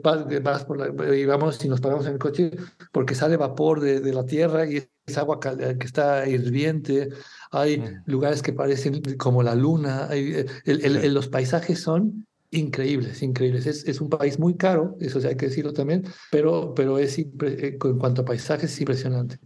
[0.42, 2.52] vas, por la, y vamos y nos paramos en el coche
[2.94, 7.10] porque sale vapor de, de la tierra y es agua que está hirviente.
[7.52, 8.04] Hay mm.
[8.06, 10.08] lugares que parecen como la luna.
[10.10, 13.66] Hay, eh, el, los paisajes son increíbles, increíbles.
[13.66, 17.30] Es, es, un país muy caro, eso hay que decirlo también, pero, pero es eh,
[17.82, 19.40] en cuanto a paisajes es impresionante.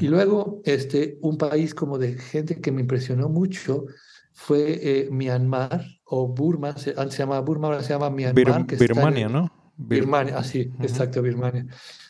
[0.00, 3.86] Y luego, este, un país como de gente que me impresionó mucho
[4.32, 8.66] fue eh, Myanmar o Burma, antes se llamaba Burma, ahora se llama Myanmar.
[8.66, 9.50] Birmania, ¿no?
[9.76, 11.66] Birmania, así, ah, exacto, Birmania.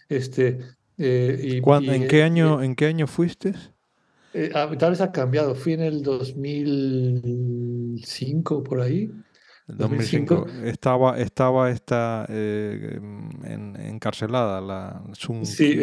[0.08, 0.58] Este,
[1.02, 3.54] eh, y, ¿En, qué año, ¿En qué año fuiste?
[4.54, 9.10] Ah, tal vez ha cambiado, fui en el 2005 por ahí.
[9.66, 13.00] 2005 estaba, estaba esta eh,
[13.78, 15.02] encarcelada, la
[15.42, 15.80] Sí,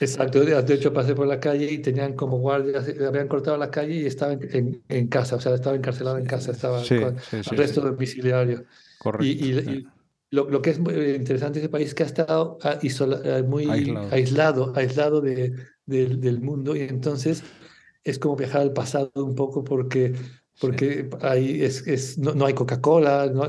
[0.00, 0.40] exacto.
[0.40, 4.06] De hecho, pasé por la calle y tenían como guardias, habían cortado la calle y
[4.06, 7.18] estaba en, en, casa, o sea, estaba encarcelada en casa, estaba con
[7.50, 8.64] arresto domiciliario.
[8.98, 9.26] Correcto.
[9.26, 9.86] Y,
[10.32, 13.42] lo, lo, que es muy interesante de ese país es que ha estado ah, ah,
[13.46, 13.66] muy
[14.10, 15.54] aislado, aislado, de,
[15.86, 16.74] del mundo.
[16.74, 17.44] Y entonces
[18.02, 20.14] es como viajar al pasado un poco porque
[20.60, 23.46] porque ahí es, es, no, no hay Coca-Cola, no,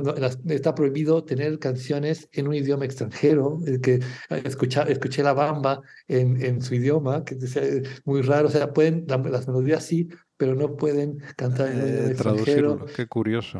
[0.47, 3.99] está prohibido tener canciones en un idioma extranjero, que
[4.43, 9.05] escuchar, escuché la bamba en, en su idioma, que es muy raro, o sea, pueden,
[9.07, 10.07] las melodías sí,
[10.37, 12.85] pero no pueden cantar en eh, extranjero.
[12.95, 13.57] Qué curioso.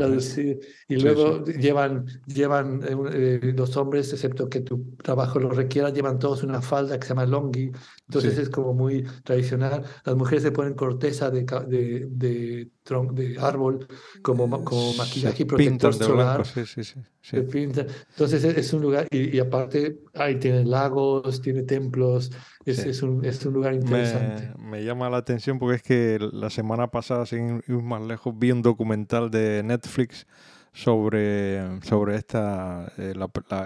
[0.87, 6.19] Y luego llevan, llevan eh, eh, los hombres, excepto que tu trabajo lo requiera, llevan
[6.19, 7.71] todos una falda que se llama longi.
[8.07, 9.83] Entonces es como muy tradicional.
[10.03, 12.71] Las mujeres se ponen corteza de, de, de,
[13.13, 13.87] de árbol
[14.21, 16.45] como, como maquillaje y protector solar.
[16.45, 17.85] Sí, sí, sí, se pinta.
[18.09, 22.31] Entonces es, un lugar, y, y, aparte ahí tiene lagos, tiene templos,
[22.65, 24.51] es, es, un, es un lugar interesante.
[24.57, 28.33] Me, me, llama la atención porque es que la semana pasada, sin ir más lejos,
[28.37, 30.25] vi un documental de Netflix
[30.73, 33.13] sobre, sobre esta, eh,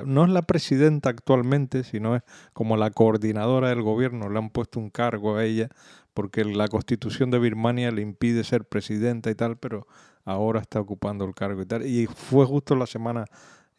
[0.05, 4.79] no es la presidenta actualmente, sino es como la coordinadora del gobierno, le han puesto
[4.79, 5.69] un cargo a ella,
[6.13, 9.87] porque la constitución de Birmania le impide ser presidenta y tal, pero
[10.25, 11.85] ahora está ocupando el cargo y tal.
[11.85, 13.25] Y fue justo la semana,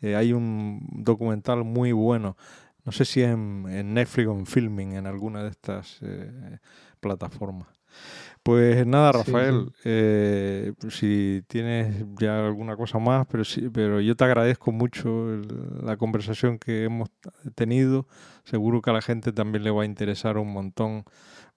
[0.01, 2.37] eh, hay un documental muy bueno
[2.89, 6.59] no sé si en, en Netflix o en Filming, en alguna de estas eh,
[7.01, 7.69] plataformas.
[8.43, 14.25] Pues nada, Rafael, eh, si tienes ya alguna cosa más, pero sí, pero yo te
[14.25, 15.37] agradezco mucho
[15.83, 17.11] la conversación que hemos
[17.55, 18.07] tenido.
[18.45, 21.05] Seguro que a la gente también le va a interesar un montón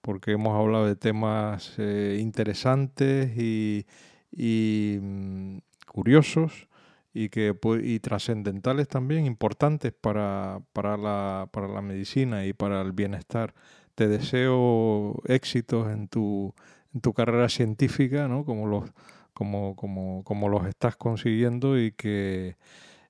[0.02, 3.86] porque hemos hablado de temas eh, interesantes y,
[4.30, 6.68] y mm, curiosos
[7.14, 12.92] y, que, y trascendentales también, importantes para, para, la, para la medicina y para el
[12.92, 13.54] bienestar.
[13.94, 16.54] Te deseo éxitos en tu,
[16.94, 18.44] en tu carrera científica, ¿no?
[18.44, 18.90] como, los,
[19.34, 22.56] como, como, como los estás consiguiendo y que,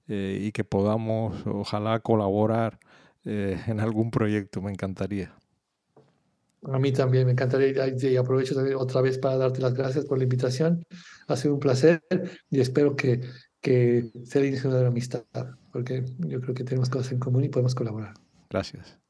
[0.09, 2.79] eh, y que podamos, ojalá, colaborar
[3.25, 4.61] eh, en algún proyecto.
[4.61, 5.33] Me encantaría.
[6.65, 10.25] A mí también me encantaría y aprovecho otra vez para darte las gracias por la
[10.25, 10.85] invitación.
[11.27, 12.03] Ha sido un placer
[12.51, 13.21] y espero que
[13.63, 15.25] que sea el inicio de la amistad,
[15.73, 18.15] porque yo creo que tenemos cosas en común y podemos colaborar.
[18.51, 19.02] Gracias.